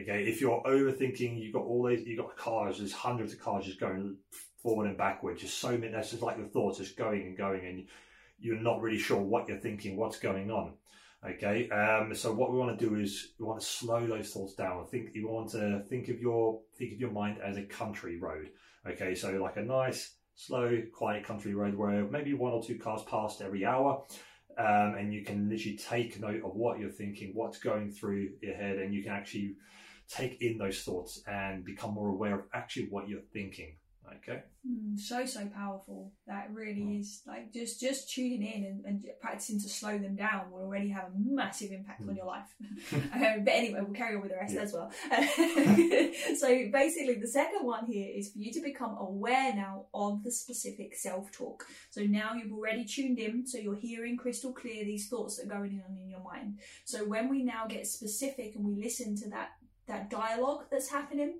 Okay, 0.00 0.24
if 0.24 0.40
you're 0.40 0.62
overthinking, 0.64 1.40
you've 1.40 1.52
got 1.52 1.62
all 1.62 1.86
these, 1.86 2.04
you've 2.04 2.18
got 2.18 2.36
cars, 2.36 2.78
there's 2.78 2.92
hundreds 2.92 3.32
of 3.32 3.40
cars 3.40 3.64
just 3.64 3.78
going 3.78 4.16
forward 4.60 4.88
and 4.88 4.98
backward, 4.98 5.38
just 5.38 5.58
so 5.58 5.70
many, 5.78 5.92
that's 5.92 6.10
just 6.10 6.22
like 6.22 6.36
the 6.36 6.48
thoughts 6.48 6.78
just 6.78 6.96
going 6.96 7.22
and 7.22 7.36
going, 7.36 7.64
and 7.64 7.86
you're 8.40 8.60
not 8.60 8.80
really 8.80 8.98
sure 8.98 9.20
what 9.20 9.48
you're 9.48 9.58
thinking, 9.58 9.96
what's 9.96 10.18
going 10.18 10.50
on. 10.50 10.74
Okay, 11.24 11.70
um, 11.70 12.14
so 12.14 12.34
what 12.34 12.52
we 12.52 12.58
want 12.58 12.76
to 12.76 12.86
do 12.86 12.96
is 12.96 13.34
we 13.38 13.46
want 13.46 13.60
to 13.60 13.66
slow 13.66 14.06
those 14.06 14.30
thoughts 14.30 14.54
down. 14.54 14.84
Think 14.86 15.10
you 15.14 15.28
want 15.28 15.50
to 15.52 15.82
think 15.88 16.08
of 16.08 16.20
your 16.20 16.60
think 16.76 16.92
of 16.92 17.00
your 17.00 17.12
mind 17.12 17.38
as 17.42 17.56
a 17.56 17.62
country 17.62 18.18
road. 18.18 18.50
Okay, 18.86 19.14
so 19.14 19.30
like 19.40 19.56
a 19.56 19.62
nice, 19.62 20.16
slow, 20.34 20.82
quiet 20.92 21.24
country 21.24 21.54
road 21.54 21.76
where 21.76 22.04
maybe 22.04 22.34
one 22.34 22.52
or 22.52 22.62
two 22.62 22.78
cars 22.78 23.02
passed 23.04 23.40
every 23.40 23.64
hour. 23.64 24.04
Um, 24.58 24.96
and 24.98 25.14
you 25.14 25.24
can 25.24 25.48
literally 25.48 25.78
take 25.78 26.20
note 26.20 26.42
of 26.44 26.54
what 26.54 26.78
you're 26.78 26.90
thinking, 26.90 27.32
what's 27.34 27.58
going 27.58 27.90
through 27.90 28.28
your 28.42 28.54
head, 28.54 28.76
and 28.76 28.94
you 28.94 29.02
can 29.02 29.12
actually 29.12 29.56
take 30.08 30.40
in 30.40 30.58
those 30.58 30.82
thoughts 30.82 31.22
and 31.26 31.64
become 31.64 31.94
more 31.94 32.08
aware 32.08 32.34
of 32.34 32.44
actually 32.52 32.88
what 32.90 33.08
you're 33.08 33.20
thinking. 33.32 33.74
Okay. 34.16 34.42
Mm, 34.68 34.98
so 34.98 35.24
so 35.26 35.46
powerful. 35.46 36.12
That 36.26 36.50
really 36.52 36.80
mm. 36.80 37.00
is 37.00 37.22
like 37.26 37.52
just 37.52 37.80
just 37.80 38.10
tuning 38.10 38.42
in 38.42 38.64
and, 38.64 38.84
and, 38.84 39.04
practicing 39.20 39.60
to 39.60 39.68
slow 39.68 39.98
them 39.98 40.14
down 40.14 40.50
will 40.50 40.60
already 40.60 40.88
have 40.88 41.04
a 41.04 41.12
massive 41.16 41.70
impact 41.70 42.02
mm. 42.02 42.10
on 42.10 42.16
your 42.16 42.26
life. 42.26 42.54
um, 42.92 43.44
but 43.44 43.52
anyway, 43.52 43.80
we'll 43.82 43.94
carry 43.94 44.16
on 44.16 44.22
with 44.22 44.30
the 44.30 44.36
rest 44.36 44.54
yeah. 44.54 44.60
as 44.60 44.72
well. 44.72 44.90
so 46.38 46.70
basically, 46.70 47.14
the 47.14 47.26
second 47.26 47.66
one 47.66 47.86
here 47.86 48.10
is 48.14 48.32
for 48.32 48.38
you 48.38 48.52
to 48.52 48.60
become 48.60 48.96
aware 48.98 49.54
now 49.54 49.86
of 49.94 50.22
the 50.22 50.30
specific 50.30 50.94
self 50.94 51.30
talk. 51.32 51.66
So 51.90 52.02
now 52.02 52.34
you've 52.34 52.52
already 52.52 52.84
tuned 52.84 53.18
in, 53.18 53.46
so 53.46 53.58
you're 53.58 53.76
hearing 53.76 54.16
crystal 54.16 54.52
clear 54.52 54.84
these 54.84 55.08
thoughts 55.08 55.36
that 55.36 55.46
are 55.46 55.58
going 55.58 55.82
on 55.88 55.96
in 55.96 56.08
your 56.08 56.22
mind. 56.22 56.58
So 56.84 57.04
when 57.04 57.28
we 57.28 57.42
now 57.42 57.66
get 57.66 57.86
specific 57.86 58.54
and 58.54 58.64
we 58.64 58.82
listen 58.82 59.16
to 59.16 59.30
that 59.30 59.52
that 59.86 60.10
dialogue 60.10 60.64
that's 60.70 60.88
happening 60.88 61.34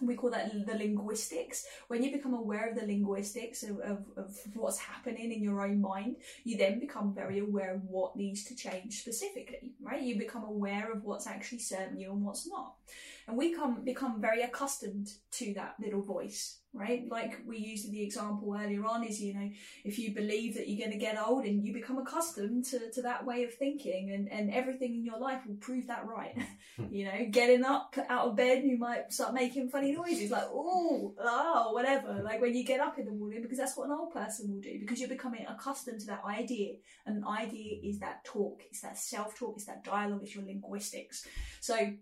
we 0.00 0.14
call 0.14 0.30
that 0.30 0.66
the 0.66 0.74
linguistics. 0.74 1.66
When 1.88 2.02
you 2.02 2.12
become 2.12 2.34
aware 2.34 2.70
of 2.70 2.76
the 2.78 2.86
linguistics 2.86 3.62
of, 3.62 3.78
of, 3.80 4.04
of, 4.16 4.36
what's 4.54 4.78
happening 4.78 5.32
in 5.32 5.42
your 5.42 5.64
own 5.64 5.80
mind, 5.80 6.16
you 6.44 6.56
then 6.56 6.80
become 6.80 7.14
very 7.14 7.38
aware 7.38 7.74
of 7.74 7.84
what 7.84 8.16
needs 8.16 8.44
to 8.44 8.56
change 8.56 9.00
specifically, 9.00 9.74
right? 9.80 10.02
You 10.02 10.18
become 10.18 10.44
aware 10.44 10.90
of 10.92 11.04
what's 11.04 11.26
actually 11.26 11.60
serving 11.60 12.00
you 12.00 12.12
and 12.12 12.24
what's 12.24 12.48
not. 12.48 12.74
And 13.26 13.36
we 13.36 13.54
come 13.54 13.84
become 13.84 14.20
very 14.20 14.42
accustomed 14.42 15.08
to 15.32 15.54
that 15.54 15.76
little 15.80 16.02
voice, 16.02 16.58
right? 16.72 17.04
Like 17.08 17.40
we 17.46 17.58
used 17.58 17.90
the 17.90 18.02
example 18.02 18.56
earlier 18.58 18.84
on 18.84 19.04
is, 19.04 19.20
you 19.20 19.34
know, 19.34 19.48
if 19.84 19.98
you 19.98 20.14
believe 20.14 20.54
that 20.54 20.68
you're 20.68 20.86
going 20.86 20.98
to 20.98 21.04
get 21.04 21.20
old 21.20 21.44
and 21.44 21.64
you 21.64 21.72
become 21.72 21.98
accustomed 21.98 22.64
to, 22.66 22.90
to 22.92 23.02
that 23.02 23.24
way 23.24 23.44
of 23.44 23.54
thinking 23.54 24.10
and, 24.12 24.30
and 24.30 24.52
everything 24.52 24.94
in 24.94 25.04
your 25.04 25.18
life 25.18 25.42
will 25.46 25.56
prove 25.56 25.86
that 25.86 26.06
right. 26.06 26.36
you 26.90 27.04
know, 27.04 27.26
getting 27.30 27.64
up 27.64 27.96
out 28.08 28.28
of 28.28 28.36
bed, 28.36 28.64
you 28.64 28.78
might 28.78 29.12
start 29.12 29.34
making 29.34 29.68
funny 29.68 29.92
noises 29.92 30.30
like, 30.30 30.48
oh, 30.50 31.14
oh, 31.18 31.72
whatever. 31.72 32.20
Like 32.22 32.40
when 32.40 32.54
you 32.54 32.64
get 32.64 32.80
up 32.80 32.98
in 32.98 33.04
the 33.04 33.12
morning, 33.12 33.42
because 33.42 33.58
that's 33.58 33.76
what 33.76 33.86
an 33.86 33.96
old 33.98 34.12
person 34.12 34.50
will 34.50 34.60
do, 34.60 34.78
because 34.80 34.98
you're 34.98 35.08
becoming 35.08 35.46
accustomed 35.48 36.00
to 36.00 36.06
that 36.06 36.22
idea. 36.26 36.74
And 37.06 37.18
an 37.18 37.24
idea 37.26 37.78
is 37.82 38.00
that 38.00 38.24
talk, 38.24 38.62
it's 38.70 38.80
that 38.80 38.98
self 38.98 39.38
talk, 39.38 39.54
it's 39.56 39.66
that 39.66 39.84
dialogue, 39.84 40.22
it's 40.22 40.34
your 40.34 40.44
linguistics. 40.44 41.26
So 41.60 41.92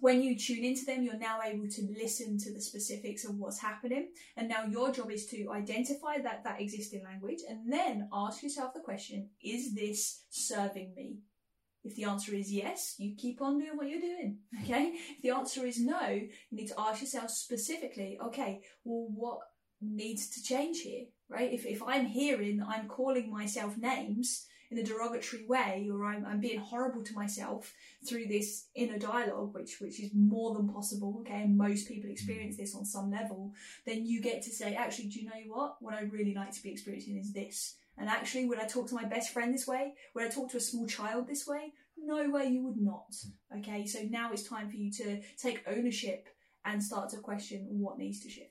when 0.00 0.22
you 0.22 0.36
tune 0.36 0.64
into 0.64 0.84
them, 0.84 1.02
you're 1.02 1.18
now 1.18 1.40
able 1.44 1.68
to 1.68 1.94
listen 1.98 2.38
to 2.38 2.52
the 2.52 2.60
specifics 2.60 3.24
of 3.24 3.36
what's 3.36 3.60
happening. 3.60 4.08
And 4.36 4.48
now 4.48 4.64
your 4.64 4.90
job 4.92 5.10
is 5.10 5.26
to 5.26 5.50
identify 5.52 6.18
that, 6.22 6.42
that 6.44 6.60
existing 6.60 7.04
language 7.04 7.40
and 7.48 7.70
then 7.70 8.08
ask 8.12 8.42
yourself 8.42 8.74
the 8.74 8.80
question, 8.80 9.28
is 9.42 9.74
this 9.74 10.22
serving 10.30 10.94
me? 10.96 11.18
If 11.84 11.96
the 11.96 12.04
answer 12.04 12.34
is 12.34 12.52
yes, 12.52 12.96
you 12.98 13.14
keep 13.16 13.40
on 13.40 13.58
doing 13.58 13.76
what 13.76 13.88
you're 13.88 14.00
doing. 14.00 14.38
Okay. 14.62 14.94
If 15.16 15.22
the 15.22 15.30
answer 15.30 15.64
is 15.66 15.80
no, 15.80 16.08
you 16.08 16.28
need 16.50 16.68
to 16.68 16.80
ask 16.80 17.00
yourself 17.00 17.30
specifically, 17.30 18.18
okay, 18.26 18.60
well, 18.84 19.08
what 19.14 19.38
needs 19.80 20.28
to 20.30 20.42
change 20.42 20.80
here? 20.80 21.06
Right? 21.28 21.52
If, 21.52 21.64
if 21.64 21.82
I'm 21.82 22.06
hearing, 22.06 22.62
I'm 22.66 22.88
calling 22.88 23.30
myself 23.30 23.78
names, 23.78 24.46
in 24.70 24.78
a 24.78 24.84
derogatory 24.84 25.44
way 25.46 25.88
or 25.92 26.04
I'm, 26.04 26.24
I'm 26.24 26.40
being 26.40 26.60
horrible 26.60 27.02
to 27.02 27.14
myself 27.14 27.72
through 28.06 28.26
this 28.26 28.66
inner 28.74 28.98
dialogue 28.98 29.54
which 29.54 29.80
which 29.80 30.00
is 30.00 30.10
more 30.14 30.54
than 30.54 30.68
possible 30.68 31.18
okay? 31.20 31.42
And 31.42 31.56
most 31.56 31.88
people 31.88 32.08
mm. 32.08 32.12
experience 32.12 32.56
this 32.56 32.74
on 32.74 32.84
some 32.84 33.10
level. 33.10 33.52
Then 33.84 34.06
you 34.06 34.20
get 34.20 34.42
to 34.42 34.50
say 34.50 34.74
actually 34.74 35.08
do 35.08 35.20
you 35.20 35.26
know 35.26 35.54
what? 35.54 35.76
What 35.80 35.94
i 35.94 36.02
really 36.02 36.34
like 36.34 36.52
to 36.52 36.62
be 36.62 36.70
experiencing 36.70 37.16
is 37.18 37.32
this. 37.32 37.76
And 37.98 38.08
actually 38.08 38.46
would 38.46 38.60
i 38.60 38.66
talk 38.66 38.88
to 38.88 38.94
my 38.94 39.04
best 39.04 39.32
friend 39.32 39.52
this 39.52 39.66
way? 39.66 39.94
Would 40.14 40.24
i 40.24 40.28
talk 40.28 40.50
to 40.52 40.58
a 40.58 40.60
small 40.60 40.86
child 40.86 41.26
this 41.26 41.46
way? 41.46 41.72
No 41.98 42.30
way 42.30 42.46
you 42.46 42.62
would 42.64 42.80
not 42.80 43.10
mm. 43.10 43.58
okay? 43.58 43.86
So 43.86 44.00
now 44.08 44.32
it's 44.32 44.48
time 44.48 44.68
for 44.68 44.76
you 44.76 44.92
to 44.92 45.20
take 45.36 45.64
ownership 45.66 46.28
and 46.64 46.82
start 46.82 47.08
to 47.10 47.16
question 47.16 47.66
what 47.70 47.98
needs 47.98 48.20
to 48.20 48.28
shift 48.28 48.49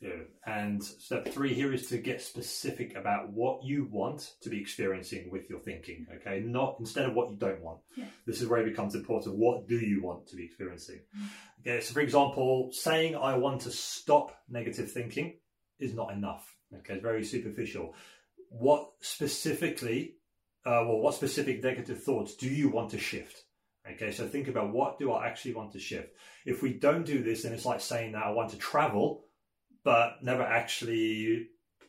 yeah. 0.00 0.10
And 0.46 0.82
step 0.82 1.28
three 1.28 1.52
here 1.52 1.74
is 1.74 1.88
to 1.88 1.98
get 1.98 2.22
specific 2.22 2.96
about 2.96 3.30
what 3.30 3.62
you 3.62 3.86
want 3.90 4.32
to 4.40 4.48
be 4.48 4.58
experiencing 4.58 5.30
with 5.30 5.48
your 5.50 5.60
thinking. 5.60 6.06
Okay, 6.16 6.40
not 6.40 6.76
instead 6.80 7.04
of 7.04 7.14
what 7.14 7.30
you 7.30 7.36
don't 7.36 7.60
want. 7.60 7.80
Yeah. 7.96 8.06
This 8.26 8.40
is 8.40 8.48
where 8.48 8.60
it 8.60 8.70
becomes 8.70 8.94
important. 8.94 9.36
What 9.36 9.68
do 9.68 9.76
you 9.76 10.02
want 10.02 10.26
to 10.28 10.36
be 10.36 10.44
experiencing? 10.44 11.00
Mm. 11.16 11.26
Okay, 11.60 11.80
so 11.82 11.92
for 11.92 12.00
example, 12.00 12.70
saying 12.72 13.14
I 13.14 13.36
want 13.36 13.60
to 13.62 13.70
stop 13.70 14.34
negative 14.48 14.90
thinking 14.90 15.36
is 15.78 15.94
not 15.94 16.12
enough. 16.12 16.56
Okay, 16.78 16.94
it's 16.94 17.02
very 17.02 17.24
superficial. 17.24 17.94
What 18.48 18.92
specifically, 19.02 20.16
uh, 20.64 20.80
well, 20.86 21.00
what 21.00 21.14
specific 21.14 21.62
negative 21.62 22.02
thoughts 22.02 22.36
do 22.36 22.48
you 22.48 22.70
want 22.70 22.90
to 22.92 22.98
shift? 22.98 23.44
Okay, 23.92 24.12
so 24.12 24.26
think 24.26 24.48
about 24.48 24.72
what 24.72 24.98
do 24.98 25.12
I 25.12 25.26
actually 25.26 25.54
want 25.54 25.72
to 25.72 25.78
shift. 25.78 26.14
If 26.46 26.62
we 26.62 26.72
don't 26.72 27.04
do 27.04 27.22
this, 27.22 27.42
then 27.42 27.52
it's 27.52 27.66
like 27.66 27.80
saying 27.80 28.12
that 28.12 28.24
I 28.24 28.30
want 28.30 28.50
to 28.50 28.56
travel 28.56 29.24
but 29.84 30.22
never 30.22 30.42
actually 30.42 31.48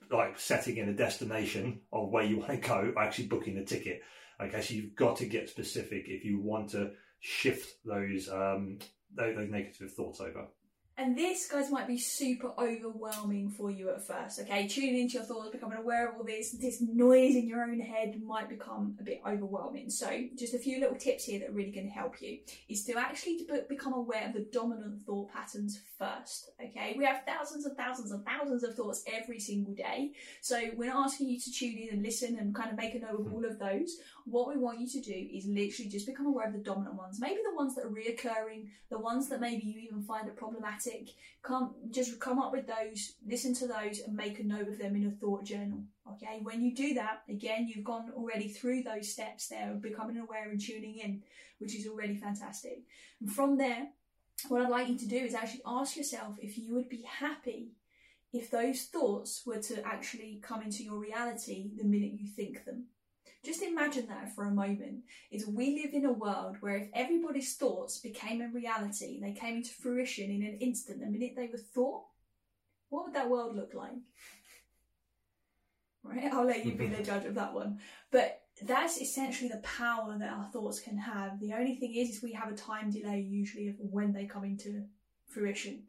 like 0.09 0.37
setting 0.39 0.77
in 0.77 0.89
a 0.89 0.93
destination 0.93 1.81
of 1.91 2.09
where 2.09 2.23
you 2.23 2.37
want 2.37 2.51
to 2.51 2.57
go, 2.57 2.93
actually 2.97 3.27
booking 3.27 3.55
the 3.55 3.63
ticket. 3.63 4.01
Okay, 4.41 4.61
so 4.61 4.73
you've 4.73 4.95
got 4.95 5.17
to 5.17 5.25
get 5.25 5.49
specific 5.49 6.05
if 6.07 6.25
you 6.25 6.39
want 6.41 6.69
to 6.71 6.91
shift 7.19 7.77
those 7.85 8.27
um, 8.29 8.79
those, 9.15 9.35
those 9.35 9.49
negative 9.49 9.91
thoughts 9.93 10.19
over. 10.19 10.47
And 11.01 11.17
this, 11.17 11.47
guys, 11.47 11.71
might 11.71 11.87
be 11.87 11.97
super 11.97 12.51
overwhelming 12.59 13.49
for 13.49 13.71
you 13.71 13.89
at 13.89 14.05
first, 14.05 14.39
okay? 14.41 14.67
Tuning 14.67 14.99
into 14.99 15.15
your 15.15 15.23
thoughts, 15.23 15.49
becoming 15.49 15.79
aware 15.79 16.07
of 16.07 16.15
all 16.15 16.23
this, 16.23 16.51
this 16.51 16.79
noise 16.79 17.35
in 17.35 17.47
your 17.47 17.63
own 17.63 17.79
head 17.79 18.21
might 18.21 18.47
become 18.47 18.95
a 18.99 19.03
bit 19.03 19.19
overwhelming. 19.27 19.89
So, 19.89 20.07
just 20.37 20.53
a 20.53 20.59
few 20.59 20.79
little 20.79 20.95
tips 20.95 21.23
here 21.25 21.39
that 21.39 21.49
are 21.49 21.53
really 21.53 21.71
going 21.71 21.87
to 21.87 21.91
help 21.91 22.21
you 22.21 22.37
is 22.69 22.85
to 22.85 22.99
actually 22.99 23.47
become 23.67 23.93
aware 23.93 24.27
of 24.27 24.33
the 24.33 24.45
dominant 24.53 25.03
thought 25.03 25.31
patterns 25.33 25.79
first, 25.97 26.51
okay? 26.63 26.93
We 26.95 27.03
have 27.05 27.23
thousands 27.25 27.65
and 27.65 27.75
thousands 27.75 28.11
and 28.11 28.23
thousands 28.23 28.63
of 28.63 28.75
thoughts 28.75 29.03
every 29.11 29.39
single 29.39 29.73
day. 29.73 30.11
So, 30.41 30.61
we're 30.75 30.93
asking 30.93 31.29
you 31.29 31.39
to 31.39 31.51
tune 31.51 31.79
in 31.79 31.95
and 31.95 32.03
listen 32.03 32.37
and 32.37 32.53
kind 32.53 32.69
of 32.69 32.77
make 32.77 32.93
a 32.93 32.99
note 32.99 33.21
of 33.21 33.33
all 33.33 33.43
of 33.43 33.57
those. 33.57 33.97
What 34.25 34.49
we 34.49 34.57
want 34.59 34.79
you 34.79 34.87
to 34.87 35.01
do 35.01 35.27
is 35.33 35.47
literally 35.47 35.89
just 35.89 36.05
become 36.05 36.27
aware 36.27 36.45
of 36.45 36.53
the 36.53 36.59
dominant 36.59 36.93
ones, 36.93 37.19
maybe 37.19 37.39
the 37.43 37.57
ones 37.57 37.73
that 37.73 37.85
are 37.85 37.89
reoccurring, 37.89 38.67
the 38.91 38.99
ones 38.99 39.29
that 39.29 39.41
maybe 39.41 39.65
you 39.65 39.79
even 39.79 40.03
find 40.03 40.29
are 40.29 40.33
problematic. 40.33 40.90
Come, 41.43 41.73
just 41.89 42.19
come 42.19 42.39
up 42.39 42.51
with 42.51 42.67
those, 42.67 43.13
listen 43.27 43.53
to 43.55 43.67
those, 43.67 43.99
and 43.99 44.15
make 44.15 44.39
a 44.39 44.43
note 44.43 44.67
of 44.67 44.77
them 44.77 44.95
in 44.95 45.07
a 45.07 45.11
thought 45.11 45.43
journal. 45.43 45.83
Okay, 46.11 46.39
when 46.43 46.61
you 46.61 46.75
do 46.75 46.93
that, 46.95 47.23
again, 47.29 47.67
you've 47.67 47.83
gone 47.83 48.11
already 48.15 48.47
through 48.47 48.83
those 48.83 49.11
steps 49.11 49.47
there 49.47 49.71
of 49.71 49.81
becoming 49.81 50.17
aware 50.17 50.49
and 50.49 50.61
tuning 50.61 50.97
in, 50.97 51.23
which 51.59 51.75
is 51.75 51.87
already 51.87 52.15
fantastic. 52.15 52.83
And 53.19 53.31
from 53.31 53.57
there, 53.57 53.87
what 54.49 54.61
I'd 54.61 54.69
like 54.69 54.89
you 54.89 54.97
to 54.97 55.07
do 55.07 55.17
is 55.17 55.33
actually 55.33 55.61
ask 55.65 55.95
yourself 55.95 56.37
if 56.41 56.57
you 56.57 56.73
would 56.73 56.89
be 56.89 57.03
happy 57.03 57.71
if 58.33 58.49
those 58.49 58.83
thoughts 58.83 59.43
were 59.45 59.59
to 59.59 59.85
actually 59.85 60.39
come 60.41 60.61
into 60.61 60.83
your 60.83 60.97
reality 60.97 61.69
the 61.77 61.83
minute 61.83 62.13
you 62.13 62.27
think 62.27 62.65
them. 62.65 62.85
Just 63.43 63.63
imagine 63.63 64.07
that 64.07 64.35
for 64.35 64.45
a 64.45 64.51
moment. 64.51 65.03
Is 65.31 65.47
we 65.47 65.81
live 65.81 65.93
in 65.93 66.05
a 66.05 66.11
world 66.11 66.57
where 66.59 66.77
if 66.77 66.89
everybody's 66.93 67.55
thoughts 67.55 67.97
became 67.97 68.41
a 68.41 68.49
reality, 68.49 69.19
they 69.19 69.33
came 69.33 69.57
into 69.57 69.71
fruition 69.71 70.29
in 70.29 70.43
an 70.43 70.57
instant, 70.59 70.99
the 70.99 71.07
minute 71.07 71.33
they 71.35 71.47
were 71.47 71.57
thought, 71.57 72.03
what 72.89 73.05
would 73.05 73.15
that 73.15 73.29
world 73.29 73.55
look 73.55 73.73
like? 73.73 73.91
Right? 76.03 76.31
I'll 76.31 76.45
let 76.45 76.65
you 76.65 76.73
be 76.73 76.87
the 76.87 77.03
judge 77.03 77.25
of 77.25 77.35
that 77.35 77.53
one. 77.53 77.79
But 78.11 78.41
that's 78.61 79.01
essentially 79.01 79.49
the 79.49 79.57
power 79.59 80.17
that 80.19 80.29
our 80.29 80.45
thoughts 80.45 80.79
can 80.79 80.97
have. 80.97 81.39
The 81.39 81.53
only 81.53 81.75
thing 81.75 81.95
is, 81.95 82.09
is 82.09 82.23
we 82.23 82.33
have 82.33 82.51
a 82.51 82.55
time 82.55 82.91
delay 82.91 83.21
usually 83.21 83.69
of 83.69 83.75
when 83.79 84.13
they 84.13 84.25
come 84.25 84.43
into 84.43 84.83
fruition. 85.27 85.83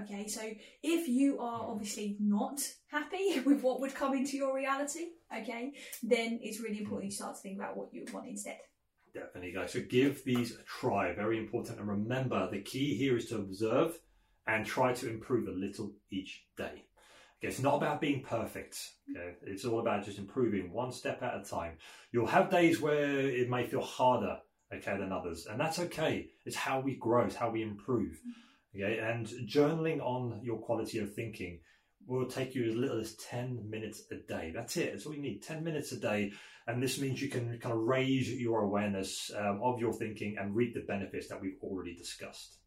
Okay, 0.00 0.26
so 0.26 0.40
if 0.82 1.06
you 1.06 1.38
are 1.38 1.64
hmm. 1.64 1.70
obviously 1.70 2.16
not 2.18 2.60
happy 2.88 3.40
with 3.46 3.62
what 3.62 3.80
would 3.80 3.94
come 3.94 4.14
into 4.14 4.36
your 4.36 4.54
reality, 4.54 5.10
okay, 5.42 5.72
then 6.02 6.38
it's 6.42 6.60
really 6.60 6.78
important 6.78 7.10
you 7.10 7.16
start 7.16 7.36
to 7.36 7.40
think 7.40 7.58
about 7.58 7.76
what 7.76 7.92
you 7.92 8.04
want 8.12 8.28
instead. 8.28 8.58
Definitely, 9.12 9.52
guys. 9.52 9.72
So 9.72 9.80
give 9.80 10.24
these 10.24 10.52
a 10.52 10.62
try. 10.64 11.14
Very 11.14 11.38
important. 11.38 11.78
And 11.78 11.88
remember, 11.88 12.50
the 12.50 12.60
key 12.60 12.96
here 12.96 13.16
is 13.16 13.26
to 13.26 13.36
observe 13.36 13.98
and 14.46 14.66
try 14.66 14.92
to 14.92 15.08
improve 15.08 15.48
a 15.48 15.52
little 15.52 15.92
each 16.10 16.44
day. 16.56 16.84
Okay, 17.38 17.48
it's 17.48 17.60
not 17.60 17.76
about 17.76 18.00
being 18.00 18.22
perfect. 18.22 18.78
Okay, 19.10 19.34
it's 19.42 19.64
all 19.64 19.80
about 19.80 20.04
just 20.04 20.18
improving 20.18 20.72
one 20.72 20.92
step 20.92 21.22
at 21.22 21.40
a 21.40 21.44
time. 21.44 21.78
You'll 22.10 22.26
have 22.26 22.50
days 22.50 22.80
where 22.80 23.20
it 23.20 23.48
may 23.48 23.66
feel 23.66 23.82
harder, 23.82 24.38
okay, 24.74 24.96
than 24.98 25.12
others, 25.12 25.46
and 25.46 25.60
that's 25.60 25.78
okay. 25.78 26.30
It's 26.44 26.56
how 26.56 26.80
we 26.80 26.96
grow. 26.96 27.24
It's 27.24 27.36
how 27.36 27.50
we 27.50 27.62
improve. 27.62 28.20
Okay, 28.74 28.98
and 28.98 29.26
journaling 29.48 30.00
on 30.00 30.40
your 30.42 30.58
quality 30.58 30.98
of 30.98 31.14
thinking 31.14 31.60
will 32.06 32.26
take 32.26 32.54
you 32.54 32.68
as 32.68 32.74
little 32.74 33.00
as 33.00 33.14
10 33.16 33.68
minutes 33.68 34.02
a 34.10 34.16
day. 34.16 34.52
That's 34.54 34.76
it. 34.76 34.92
That's 34.92 35.06
all 35.06 35.14
you 35.14 35.22
need 35.22 35.42
10 35.42 35.64
minutes 35.64 35.92
a 35.92 35.98
day. 35.98 36.32
And 36.66 36.82
this 36.82 36.98
means 36.98 37.20
you 37.20 37.28
can 37.28 37.58
kind 37.58 37.74
of 37.74 37.80
raise 37.80 38.30
your 38.32 38.62
awareness 38.62 39.30
um, 39.36 39.60
of 39.62 39.78
your 39.78 39.92
thinking 39.92 40.36
and 40.38 40.54
reap 40.54 40.74
the 40.74 40.80
benefits 40.80 41.28
that 41.28 41.40
we've 41.40 41.58
already 41.62 41.94
discussed. 41.94 42.58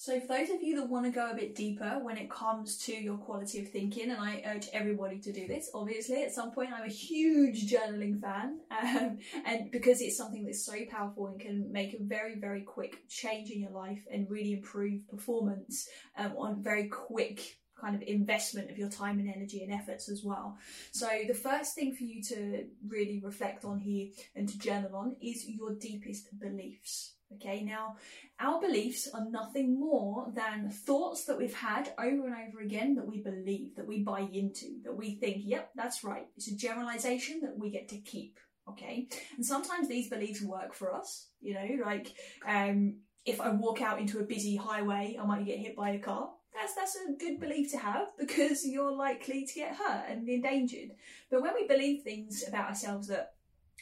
So, 0.00 0.18
for 0.18 0.28
those 0.28 0.48
of 0.48 0.62
you 0.62 0.76
that 0.76 0.88
want 0.88 1.04
to 1.04 1.10
go 1.10 1.30
a 1.30 1.34
bit 1.34 1.54
deeper 1.54 2.00
when 2.02 2.16
it 2.16 2.30
comes 2.30 2.78
to 2.84 2.94
your 2.94 3.18
quality 3.18 3.60
of 3.60 3.68
thinking, 3.68 4.10
and 4.10 4.18
I 4.18 4.42
urge 4.46 4.66
everybody 4.72 5.18
to 5.18 5.30
do 5.30 5.46
this, 5.46 5.70
obviously, 5.74 6.22
at 6.22 6.32
some 6.32 6.52
point, 6.52 6.72
I'm 6.72 6.88
a 6.88 6.90
huge 6.90 7.70
journaling 7.70 8.18
fan, 8.18 8.60
um, 8.70 9.18
and 9.44 9.70
because 9.70 10.00
it's 10.00 10.16
something 10.16 10.46
that's 10.46 10.64
so 10.64 10.72
powerful 10.90 11.26
and 11.26 11.38
can 11.38 11.70
make 11.70 11.92
a 11.92 11.98
very, 12.00 12.36
very 12.40 12.62
quick 12.62 13.06
change 13.10 13.50
in 13.50 13.60
your 13.60 13.72
life 13.72 14.00
and 14.10 14.30
really 14.30 14.54
improve 14.54 15.06
performance 15.06 15.86
um, 16.16 16.32
on 16.38 16.62
very 16.62 16.88
quick 16.88 17.59
kind 17.80 17.94
of 17.94 18.02
investment 18.02 18.70
of 18.70 18.78
your 18.78 18.88
time 18.88 19.18
and 19.18 19.28
energy 19.28 19.62
and 19.62 19.72
efforts 19.72 20.08
as 20.08 20.22
well. 20.24 20.58
So, 20.92 21.08
the 21.26 21.34
first 21.34 21.74
thing 21.74 21.94
for 21.94 22.04
you 22.04 22.22
to 22.24 22.64
really 22.86 23.20
reflect 23.24 23.64
on 23.64 23.78
here 23.78 24.08
and 24.34 24.48
to 24.48 24.58
journal 24.58 24.94
on 24.96 25.16
is 25.20 25.44
your 25.48 25.74
deepest 25.74 26.38
beliefs. 26.38 27.14
Okay, 27.36 27.62
now 27.62 27.94
our 28.40 28.60
beliefs 28.60 29.08
are 29.14 29.24
nothing 29.30 29.78
more 29.78 30.32
than 30.34 30.68
thoughts 30.68 31.26
that 31.26 31.38
we've 31.38 31.54
had 31.54 31.92
over 31.96 32.26
and 32.26 32.34
over 32.48 32.60
again 32.60 32.96
that 32.96 33.06
we 33.06 33.20
believe, 33.20 33.76
that 33.76 33.86
we 33.86 34.02
buy 34.02 34.20
into, 34.32 34.80
that 34.82 34.96
we 34.96 35.14
think, 35.14 35.42
yep, 35.44 35.70
that's 35.76 36.02
right. 36.02 36.26
It's 36.36 36.50
a 36.50 36.56
generalization 36.56 37.40
that 37.42 37.56
we 37.56 37.70
get 37.70 37.88
to 37.90 37.98
keep. 37.98 38.38
Okay, 38.68 39.08
and 39.36 39.44
sometimes 39.44 39.88
these 39.88 40.08
beliefs 40.08 40.42
work 40.42 40.74
for 40.74 40.94
us, 40.94 41.28
you 41.40 41.54
know, 41.54 41.84
like 41.84 42.12
um, 42.46 42.98
if 43.24 43.40
I 43.40 43.50
walk 43.50 43.80
out 43.80 44.00
into 44.00 44.18
a 44.18 44.24
busy 44.24 44.56
highway, 44.56 45.16
I 45.20 45.24
might 45.24 45.46
get 45.46 45.58
hit 45.58 45.76
by 45.76 45.90
a 45.90 45.98
car. 45.98 46.30
That's 46.54 46.74
that's 46.74 46.96
a 46.96 47.12
good 47.12 47.40
belief 47.40 47.70
to 47.72 47.78
have 47.78 48.08
because 48.18 48.66
you're 48.66 48.92
likely 48.92 49.46
to 49.46 49.54
get 49.54 49.76
hurt 49.76 50.06
and 50.08 50.28
endangered. 50.28 50.90
But 51.30 51.42
when 51.42 51.54
we 51.54 51.66
believe 51.66 52.02
things 52.02 52.44
about 52.46 52.68
ourselves 52.68 53.08
that 53.08 53.34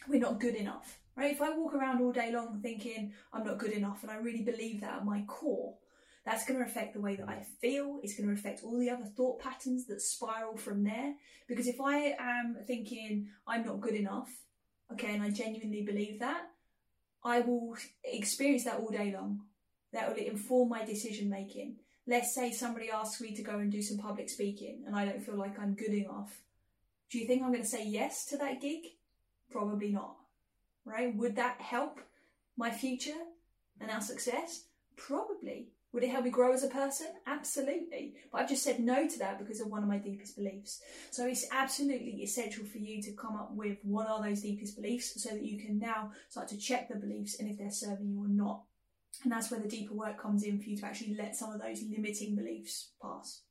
we're 0.09 0.21
not 0.21 0.41
good 0.41 0.55
enough, 0.55 0.99
right? 1.17 1.33
If 1.33 1.43
I 1.43 1.51
walk 1.51 1.75
around 1.75 2.01
all 2.01 2.13
day 2.13 2.31
long 2.33 2.61
thinking 2.63 3.13
I'm 3.33 3.45
not 3.45 3.59
good 3.59 3.73
enough, 3.73 4.03
and 4.03 4.11
I 4.11 4.17
really 4.17 4.43
believe 4.43 4.81
that 4.83 4.95
at 4.95 5.05
my 5.05 5.23
core, 5.27 5.75
that's 6.29 6.45
going 6.45 6.61
to 6.61 6.67
affect 6.67 6.93
the 6.93 7.01
way 7.01 7.17
that 7.17 7.29
I 7.29 7.43
feel. 7.61 8.01
It's 8.03 8.15
going 8.15 8.29
to 8.29 8.35
affect 8.35 8.63
all 8.63 8.79
the 8.79 8.91
other 8.91 9.07
thought 9.07 9.41
patterns 9.41 9.87
that 9.87 10.03
spiral 10.03 10.59
from 10.59 10.85
there. 10.85 11.15
Because 11.47 11.67
if 11.67 11.81
I 11.81 12.15
am 12.19 12.59
thinking 12.67 13.29
I'm 13.47 13.65
not 13.65 13.81
good 13.81 13.95
enough, 13.95 14.31
okay, 14.93 15.15
and 15.15 15.23
I 15.23 15.31
genuinely 15.31 15.83
believe 15.83 16.21
that, 16.21 16.43
I 17.25 17.41
will 17.41 17.77
experience 18.05 18.65
that 18.65 18.79
all 18.81 18.91
day 18.91 19.11
long. 19.11 19.41
That 19.95 20.11
will 20.11 20.23
inform 20.23 20.69
my 20.69 20.85
decision 20.85 21.31
making. 21.31 21.77
Let's 22.09 22.35
say 22.35 22.53
somebody 22.53 22.91
asks 22.91 23.21
me 23.21 23.35
to 23.35 23.43
go 23.43 23.59
and 23.59 23.71
do 23.71 23.83
some 23.83 23.99
public 23.99 24.31
speaking 24.31 24.85
and 24.87 24.97
I 24.97 25.05
don't 25.05 25.23
feel 25.23 25.37
like 25.37 25.59
I'm 25.59 25.75
good 25.75 25.93
enough. 25.93 26.41
Do 27.11 27.19
you 27.19 27.27
think 27.27 27.43
I'm 27.43 27.53
going 27.53 27.63
to 27.63 27.69
say 27.69 27.87
yes 27.87 28.25
to 28.31 28.39
that 28.39 28.63
gig? 28.63 28.81
Probably 29.51 29.91
not. 29.91 30.17
Right? 30.87 31.15
Would 31.15 31.37
that 31.37 31.61
help 31.61 32.01
my 32.57 32.71
future 32.71 33.21
and 33.79 33.91
our 33.91 34.01
success? 34.01 34.65
Probably. 34.97 35.69
Would 35.93 36.03
it 36.03 36.09
help 36.09 36.25
me 36.25 36.31
grow 36.31 36.55
as 36.55 36.65
a 36.65 36.69
person? 36.69 37.09
Absolutely. 37.27 38.15
But 38.33 38.41
I've 38.41 38.49
just 38.49 38.63
said 38.63 38.81
no 38.81 39.07
to 39.07 39.19
that 39.19 39.39
because 39.39 39.61
of 39.61 39.69
one 39.69 39.83
of 39.83 39.89
my 39.91 39.99
deepest 39.99 40.35
beliefs. 40.35 40.81
So 41.11 41.27
it's 41.27 41.47
absolutely 41.53 42.23
essential 42.23 42.65
for 42.65 42.79
you 42.79 43.03
to 43.03 43.13
come 43.13 43.37
up 43.37 43.53
with 43.53 43.77
what 43.83 44.09
are 44.09 44.23
those 44.23 44.41
deepest 44.41 44.77
beliefs 44.77 45.23
so 45.23 45.29
that 45.29 45.45
you 45.45 45.59
can 45.59 45.79
now 45.79 46.13
start 46.31 46.49
to 46.49 46.57
check 46.57 46.89
the 46.89 46.97
beliefs 46.97 47.39
and 47.39 47.51
if 47.51 47.59
they're 47.59 47.71
serving 47.71 48.09
you 48.09 48.25
or 48.25 48.29
not. 48.29 48.63
And 49.23 49.33
that's 49.33 49.51
where 49.51 49.61
the 49.61 49.69
deeper 49.69 49.95
work 49.95 50.21
comes 50.21 50.45
in 50.45 50.61
for 50.61 50.69
you 50.69 50.77
to 50.79 50.87
actually 50.87 51.15
let 51.15 51.37
some 51.37 51.53
of 51.53 51.61
those 51.61 51.83
limiting 51.83 52.37
beliefs 52.37 52.93
pass. 53.03 53.43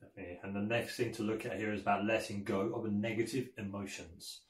Definitely. 0.00 0.38
And 0.42 0.54
the 0.54 0.60
next 0.60 0.96
thing 0.96 1.12
to 1.14 1.22
look 1.22 1.44
at 1.44 1.58
here 1.58 1.72
is 1.72 1.80
about 1.80 2.04
letting 2.04 2.44
go 2.44 2.72
of 2.74 2.84
the 2.84 2.90
negative 2.90 3.48
emotions. 3.58 4.42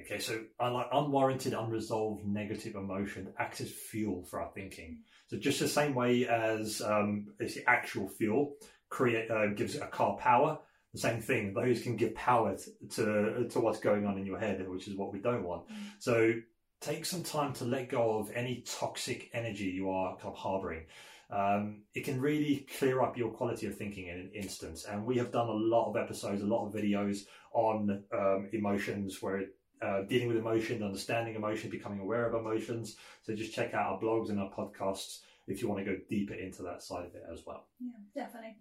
Okay, 0.00 0.18
so 0.18 0.40
unlike 0.58 0.88
unwarranted, 0.92 1.52
unresolved 1.52 2.26
negative 2.26 2.74
emotion 2.74 3.32
acts 3.38 3.60
as 3.60 3.70
fuel 3.70 4.24
for 4.24 4.40
our 4.40 4.50
thinking. 4.52 4.98
So 5.28 5.36
just 5.36 5.60
the 5.60 5.68
same 5.68 5.94
way 5.94 6.26
as 6.26 6.82
um, 6.82 7.28
the 7.38 7.62
actual 7.66 8.08
fuel 8.08 8.54
create 8.88 9.30
uh, 9.30 9.48
gives 9.48 9.76
a 9.76 9.86
car 9.86 10.16
power, 10.16 10.58
the 10.92 10.98
same 10.98 11.20
thing. 11.20 11.54
Those 11.54 11.82
can 11.82 11.96
give 11.96 12.14
power 12.14 12.56
to 12.94 13.48
to 13.48 13.60
what's 13.60 13.78
going 13.78 14.04
on 14.06 14.18
in 14.18 14.26
your 14.26 14.38
head, 14.38 14.66
which 14.68 14.88
is 14.88 14.96
what 14.96 15.12
we 15.12 15.20
don't 15.20 15.44
want. 15.44 15.68
Mm. 15.68 15.74
So 16.00 16.32
take 16.80 17.04
some 17.04 17.22
time 17.22 17.52
to 17.54 17.64
let 17.64 17.88
go 17.88 18.18
of 18.18 18.30
any 18.34 18.64
toxic 18.66 19.30
energy 19.32 19.64
you 19.64 19.90
are 19.90 20.16
kind 20.16 20.32
of 20.32 20.36
harboring. 20.36 20.84
Um, 21.30 21.82
it 21.94 22.04
can 22.04 22.20
really 22.20 22.66
clear 22.78 23.02
up 23.02 23.16
your 23.16 23.30
quality 23.30 23.66
of 23.66 23.76
thinking 23.76 24.08
in 24.08 24.16
an 24.16 24.30
instant. 24.34 24.84
And 24.88 25.04
we 25.04 25.16
have 25.16 25.32
done 25.32 25.48
a 25.48 25.52
lot 25.52 25.90
of 25.90 25.96
episodes, 25.96 26.42
a 26.42 26.46
lot 26.46 26.66
of 26.66 26.74
videos 26.74 27.24
on 27.52 28.04
um, 28.12 28.48
emotions 28.52 29.22
where 29.22 29.44
uh, 29.82 30.02
dealing 30.02 30.28
with 30.28 30.36
emotion, 30.36 30.82
understanding 30.82 31.34
emotion, 31.34 31.70
becoming 31.70 32.00
aware 32.00 32.26
of 32.26 32.34
emotions. 32.34 32.96
So 33.22 33.34
just 33.34 33.54
check 33.54 33.74
out 33.74 33.86
our 33.86 34.00
blogs 34.00 34.30
and 34.30 34.38
our 34.38 34.50
podcasts 34.50 35.20
if 35.46 35.60
you 35.60 35.68
want 35.68 35.84
to 35.84 35.90
go 35.90 35.98
deeper 36.08 36.34
into 36.34 36.62
that 36.62 36.82
side 36.82 37.04
of 37.04 37.14
it 37.14 37.22
as 37.32 37.42
well. 37.46 37.66
Yeah, 37.80 38.24
definitely. 38.24 38.56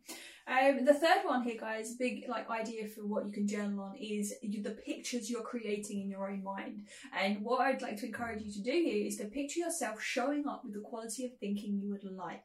Um, 0.46 0.84
the 0.84 0.94
third 0.94 1.24
one 1.24 1.44
here, 1.44 1.58
guys, 1.60 1.96
big 1.96 2.26
like 2.28 2.50
idea 2.50 2.88
for 2.88 3.06
what 3.06 3.26
you 3.26 3.32
can 3.32 3.48
journal 3.48 3.82
on 3.82 3.96
is 3.96 4.34
the 4.42 4.78
pictures 4.86 5.30
you're 5.30 5.42
creating 5.42 6.02
in 6.02 6.10
your 6.10 6.30
own 6.30 6.44
mind. 6.44 6.88
And 7.18 7.42
what 7.42 7.62
I'd 7.62 7.82
like 7.82 7.98
to 7.98 8.08
encourage 8.08 8.44
you 8.44 8.52
to 8.52 8.62
do 8.62 8.72
here 8.72 9.08
is 9.08 9.18
to 9.18 9.26
picture 9.26 9.62
yourself 9.62 10.02
showing 10.02 10.46
up 10.48 10.64
with 10.66 10.74
the 10.74 10.82
quality 10.82 11.26
of 11.26 11.32
thinking 11.40 11.80
you 11.82 11.90
would 11.92 12.04
like. 12.04 12.42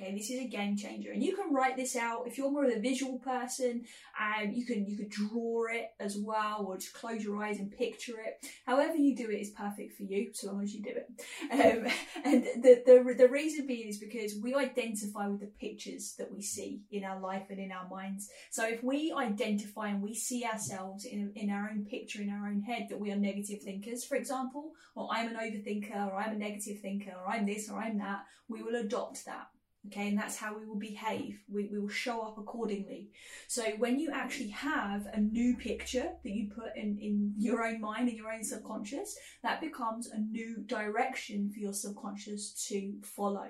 Okay, 0.00 0.14
this 0.14 0.30
is 0.30 0.40
a 0.40 0.46
game 0.46 0.76
changer, 0.76 1.10
and 1.10 1.24
you 1.24 1.34
can 1.34 1.52
write 1.52 1.76
this 1.76 1.96
out 1.96 2.22
if 2.28 2.38
you're 2.38 2.52
more 2.52 2.64
of 2.64 2.70
a 2.70 2.78
visual 2.78 3.18
person. 3.18 3.84
Um, 4.16 4.52
you 4.52 4.64
can 4.64 4.86
you 4.86 4.96
could 4.96 5.10
draw 5.10 5.64
it 5.72 5.90
as 5.98 6.16
well, 6.16 6.66
or 6.68 6.76
just 6.76 6.92
close 6.92 7.24
your 7.24 7.42
eyes 7.42 7.58
and 7.58 7.68
picture 7.68 8.20
it. 8.20 8.46
However 8.64 8.94
you 8.94 9.16
do 9.16 9.28
it 9.28 9.40
is 9.40 9.50
perfect 9.50 9.96
for 9.96 10.04
you, 10.04 10.30
so 10.32 10.52
long 10.52 10.62
as 10.62 10.72
you 10.72 10.82
do 10.84 10.90
it. 10.90 11.08
Um, 11.50 11.92
and 12.24 12.44
the, 12.62 12.82
the 12.86 13.14
the 13.18 13.28
reason 13.28 13.66
being 13.66 13.88
is 13.88 13.98
because 13.98 14.34
we 14.40 14.54
identify 14.54 15.26
with 15.26 15.40
the 15.40 15.46
pictures 15.46 16.14
that 16.16 16.32
we 16.32 16.42
see 16.42 16.82
in 16.92 17.02
our 17.02 17.18
life 17.18 17.46
and 17.50 17.58
in 17.58 17.72
our 17.72 17.88
minds. 17.88 18.30
So 18.52 18.68
if 18.68 18.84
we 18.84 19.12
identify 19.12 19.88
and 19.88 20.00
we 20.00 20.14
see 20.14 20.44
ourselves 20.44 21.06
in 21.06 21.32
in 21.34 21.50
our 21.50 21.70
own 21.70 21.84
picture 21.84 22.22
in 22.22 22.30
our 22.30 22.46
own 22.46 22.60
head 22.60 22.86
that 22.90 23.00
we 23.00 23.10
are 23.10 23.16
negative 23.16 23.62
thinkers, 23.62 24.04
for 24.04 24.14
example, 24.14 24.74
or 24.94 25.08
I'm 25.10 25.34
an 25.34 25.34
overthinker, 25.34 26.06
or 26.06 26.20
I'm 26.20 26.36
a 26.36 26.38
negative 26.38 26.78
thinker, 26.80 27.14
or 27.18 27.32
I'm 27.32 27.46
this, 27.46 27.68
or 27.68 27.80
I'm 27.80 27.98
that, 27.98 28.26
we 28.48 28.62
will 28.62 28.76
adopt 28.76 29.24
that 29.26 29.48
okay 29.88 30.08
and 30.08 30.18
that's 30.18 30.36
how 30.36 30.56
we 30.56 30.64
will 30.64 30.78
behave. 30.78 31.40
We, 31.52 31.68
we 31.70 31.78
will 31.78 31.88
show 31.88 32.22
up 32.22 32.38
accordingly. 32.38 33.10
So 33.48 33.62
when 33.78 33.98
you 33.98 34.10
actually 34.12 34.50
have 34.50 35.06
a 35.12 35.20
new 35.20 35.56
picture 35.56 36.10
that 36.22 36.30
you 36.30 36.50
put 36.54 36.76
in 36.76 36.98
in 36.98 37.34
your 37.36 37.64
own 37.66 37.80
mind 37.80 38.08
in 38.08 38.16
your 38.16 38.32
own 38.32 38.44
subconscious 38.44 39.16
that 39.42 39.60
becomes 39.60 40.08
a 40.08 40.18
new 40.18 40.62
direction 40.66 41.50
for 41.50 41.58
your 41.58 41.72
subconscious 41.72 42.66
to 42.68 42.94
follow 43.02 43.48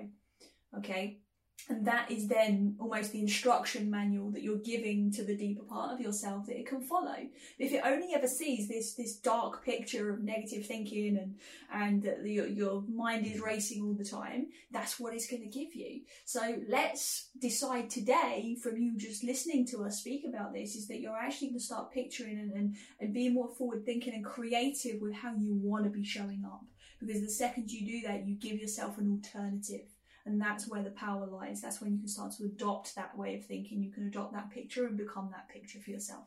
okay 0.77 1.19
and 1.67 1.85
that 1.85 2.09
is 2.09 2.27
then 2.27 2.75
almost 2.79 3.11
the 3.11 3.19
instruction 3.19 3.89
manual 3.89 4.31
that 4.31 4.41
you're 4.41 4.57
giving 4.57 5.11
to 5.11 5.23
the 5.23 5.35
deeper 5.35 5.63
part 5.63 5.93
of 5.93 5.99
yourself 5.99 6.45
that 6.45 6.57
it 6.57 6.67
can 6.67 6.81
follow. 6.81 7.17
If 7.57 7.73
it 7.73 7.81
only 7.85 8.13
ever 8.13 8.27
sees 8.27 8.67
this 8.67 8.93
this 8.93 9.15
dark 9.17 9.63
picture 9.65 10.09
of 10.11 10.23
negative 10.23 10.65
thinking 10.65 11.17
and 11.17 11.35
and 11.71 12.03
your, 12.25 12.47
your 12.47 12.83
mind 12.89 13.25
is 13.25 13.41
racing 13.41 13.83
all 13.83 13.93
the 13.93 14.05
time, 14.05 14.47
that's 14.71 14.99
what 14.99 15.13
it's 15.13 15.27
going 15.27 15.43
to 15.43 15.49
give 15.49 15.75
you. 15.75 16.01
So 16.25 16.59
let's 16.67 17.29
decide 17.39 17.89
today, 17.89 18.57
from 18.61 18.77
you 18.77 18.97
just 18.97 19.23
listening 19.23 19.65
to 19.67 19.83
us 19.83 19.99
speak 19.99 20.25
about 20.27 20.53
this, 20.53 20.75
is 20.75 20.87
that 20.87 20.99
you're 20.99 21.15
actually 21.15 21.49
going 21.49 21.59
to 21.59 21.65
start 21.65 21.91
picturing 21.91 22.39
and, 22.39 22.51
and, 22.53 22.75
and 22.99 23.13
being 23.13 23.33
more 23.33 23.49
forward 23.49 23.85
thinking 23.85 24.13
and 24.13 24.25
creative 24.25 25.01
with 25.01 25.13
how 25.13 25.33
you 25.35 25.59
want 25.61 25.83
to 25.83 25.89
be 25.89 26.03
showing 26.03 26.43
up. 26.45 26.63
Because 26.99 27.21
the 27.21 27.29
second 27.29 27.71
you 27.71 27.85
do 27.85 28.07
that, 28.07 28.27
you 28.27 28.35
give 28.35 28.59
yourself 28.59 28.97
an 28.97 29.09
alternative 29.09 29.87
and 30.29 30.39
that's 30.39 30.67
where 30.67 30.83
the 30.83 30.91
power 30.91 31.25
lies. 31.25 31.59
That's 31.59 31.81
when 31.81 31.91
you 31.91 31.97
can 31.97 32.07
start 32.07 32.33
to 32.33 32.45
adopt 32.45 32.95
that 32.95 33.17
way 33.17 33.35
of 33.35 33.45
thinking. 33.45 33.81
You 33.81 33.91
can 33.91 34.05
adopt 34.07 34.33
that 34.33 34.51
picture 34.51 34.85
and 34.85 34.95
become 34.95 35.29
that 35.31 35.49
picture 35.49 35.79
for 35.79 35.89
yourself. 35.89 36.25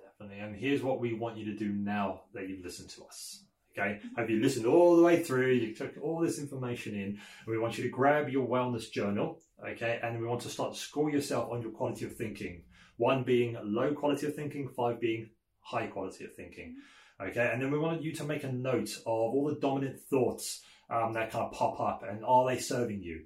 Definitely. 0.00 0.40
And 0.40 0.54
here's 0.54 0.82
what 0.82 1.00
we 1.00 1.14
want 1.14 1.36
you 1.36 1.44
to 1.46 1.56
do 1.56 1.72
now 1.72 2.22
that 2.32 2.48
you've 2.48 2.64
listened 2.64 2.90
to 2.90 3.04
us. 3.04 3.42
Okay, 3.76 3.98
mm-hmm. 3.98 4.20
have 4.20 4.30
you 4.30 4.40
listened 4.40 4.66
all 4.66 4.96
the 4.96 5.02
way 5.02 5.20
through? 5.20 5.50
You 5.50 5.74
took 5.74 5.94
all 6.00 6.20
this 6.20 6.38
information 6.38 6.94
in, 6.94 7.02
and 7.02 7.18
we 7.48 7.58
want 7.58 7.76
you 7.76 7.82
to 7.82 7.90
grab 7.90 8.28
your 8.28 8.46
wellness 8.46 8.88
journal. 8.88 9.40
Okay, 9.68 9.98
and 10.00 10.20
we 10.20 10.26
want 10.26 10.42
to 10.42 10.48
start 10.48 10.74
to 10.74 10.78
score 10.78 11.10
yourself 11.10 11.50
on 11.50 11.60
your 11.60 11.72
quality 11.72 12.04
of 12.04 12.14
thinking. 12.14 12.62
One 12.98 13.24
being 13.24 13.56
low 13.64 13.92
quality 13.92 14.28
of 14.28 14.36
thinking, 14.36 14.68
five 14.68 15.00
being 15.00 15.30
high 15.58 15.88
quality 15.88 16.24
of 16.24 16.34
thinking. 16.36 16.76
Mm-hmm. 17.20 17.30
Okay, 17.30 17.50
and 17.52 17.60
then 17.60 17.72
we 17.72 17.78
want 17.78 18.02
you 18.02 18.12
to 18.12 18.24
make 18.24 18.44
a 18.44 18.52
note 18.52 18.96
of 18.98 19.06
all 19.06 19.46
the 19.48 19.60
dominant 19.60 19.98
thoughts 20.08 20.62
um, 20.90 21.12
that 21.14 21.30
kind 21.30 21.44
of 21.44 21.52
pop 21.52 21.80
up 21.80 22.02
and 22.08 22.24
are 22.24 22.46
they 22.46 22.58
serving 22.58 23.02
you? 23.02 23.24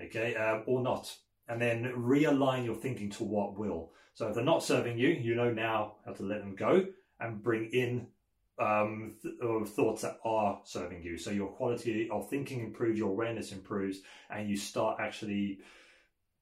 Okay 0.00 0.34
uh, 0.34 0.60
or 0.66 0.82
not? 0.82 1.14
And 1.48 1.60
then 1.60 1.84
realign 1.96 2.64
your 2.64 2.74
thinking 2.74 3.10
to 3.12 3.24
what 3.24 3.58
will. 3.58 3.92
So 4.14 4.28
if 4.28 4.34
they're 4.34 4.44
not 4.44 4.62
serving 4.62 4.98
you 4.98 5.08
you 5.08 5.34
know 5.34 5.52
now 5.52 5.96
how 6.04 6.12
to 6.12 6.22
let 6.22 6.40
them 6.40 6.54
go 6.54 6.86
and 7.20 7.42
bring 7.42 7.70
in 7.72 8.08
um, 8.58 9.16
th- 9.22 9.34
thoughts 9.68 10.02
that 10.02 10.18
are 10.24 10.60
serving 10.64 11.02
you. 11.02 11.18
So 11.18 11.30
your 11.30 11.48
quality 11.48 12.08
of 12.10 12.28
thinking 12.28 12.60
improves 12.60 12.98
your 12.98 13.10
awareness 13.10 13.52
improves 13.52 13.98
and 14.30 14.48
you 14.48 14.56
start 14.56 14.98
actually 15.00 15.60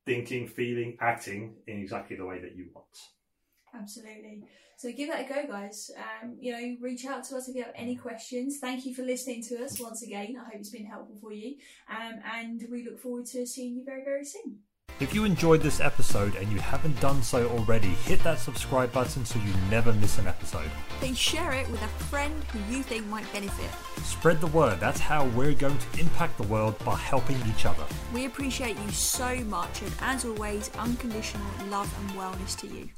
thinking 0.07 0.47
feeling 0.47 0.97
acting 1.01 1.57
in 1.67 1.79
exactly 1.81 2.17
the 2.17 2.27
way 2.27 2.41
that 2.41 2.55
you 2.55 2.67
want 2.75 2.87
absolutely 3.75 4.45
so 4.77 4.93
give 4.93 5.09
that 5.09 5.25
a 5.25 5.29
go, 5.29 5.47
guys. 5.47 5.91
Um, 5.97 6.37
you 6.39 6.53
know, 6.53 6.77
reach 6.81 7.07
out 7.07 7.25
to 7.25 7.37
us 7.37 7.49
if 7.49 7.55
you 7.55 7.63
have 7.63 7.73
any 7.77 7.97
questions. 7.97 8.59
Thank 8.59 8.85
you 8.85 8.95
for 8.95 9.03
listening 9.03 9.43
to 9.45 9.65
us 9.65 9.81
once 9.81 10.03
again. 10.03 10.37
I 10.39 10.45
hope 10.45 10.55
it's 10.57 10.71
been 10.71 10.87
helpful 10.87 11.17
for 11.21 11.33
you. 11.33 11.57
Um, 11.89 12.15
and 12.35 12.63
we 12.71 12.85
look 12.85 12.99
forward 12.99 13.27
to 13.27 13.47
seeing 13.47 13.77
you 13.77 13.85
very, 13.85 14.05
very 14.05 14.25
soon. 14.25 14.59
If 15.01 15.13
you 15.13 15.25
enjoyed 15.25 15.61
this 15.61 15.81
episode 15.81 16.37
and 16.37 16.53
you 16.53 16.59
haven't 16.59 17.01
done 17.01 17.21
so 17.23 17.49
already, 17.49 17.89
hit 17.89 18.23
that 18.23 18.39
subscribe 18.39 18.93
button 18.93 19.25
so 19.25 19.41
you 19.41 19.53
never 19.69 19.93
miss 19.93 20.19
an 20.19 20.29
episode. 20.29 20.71
Please 21.01 21.19
share 21.19 21.53
it 21.53 21.69
with 21.71 21.83
a 21.83 21.89
friend 22.05 22.45
who 22.53 22.61
you 22.73 22.83
think 22.85 23.05
might 23.07 23.31
benefit. 23.33 23.71
Spread 24.05 24.41
the 24.41 24.47
word. 24.49 24.79
That's 24.79 25.01
how 25.01 25.27
we're 25.29 25.55
going 25.55 25.79
to 25.79 26.01
impact 26.01 26.37
the 26.37 26.47
world 26.47 26.79
by 26.85 26.95
helping 26.95 27.39
each 27.49 27.67
other. 27.67 27.85
We 28.13 28.27
appreciate 28.27 28.79
you 28.79 28.91
so 28.93 29.37
much, 29.47 29.83
and 29.83 29.93
as 30.01 30.25
always, 30.25 30.71
unconditional 30.79 31.47
love 31.71 31.93
and 32.01 32.11
wellness 32.11 32.57
to 32.61 32.69
you. 32.69 32.91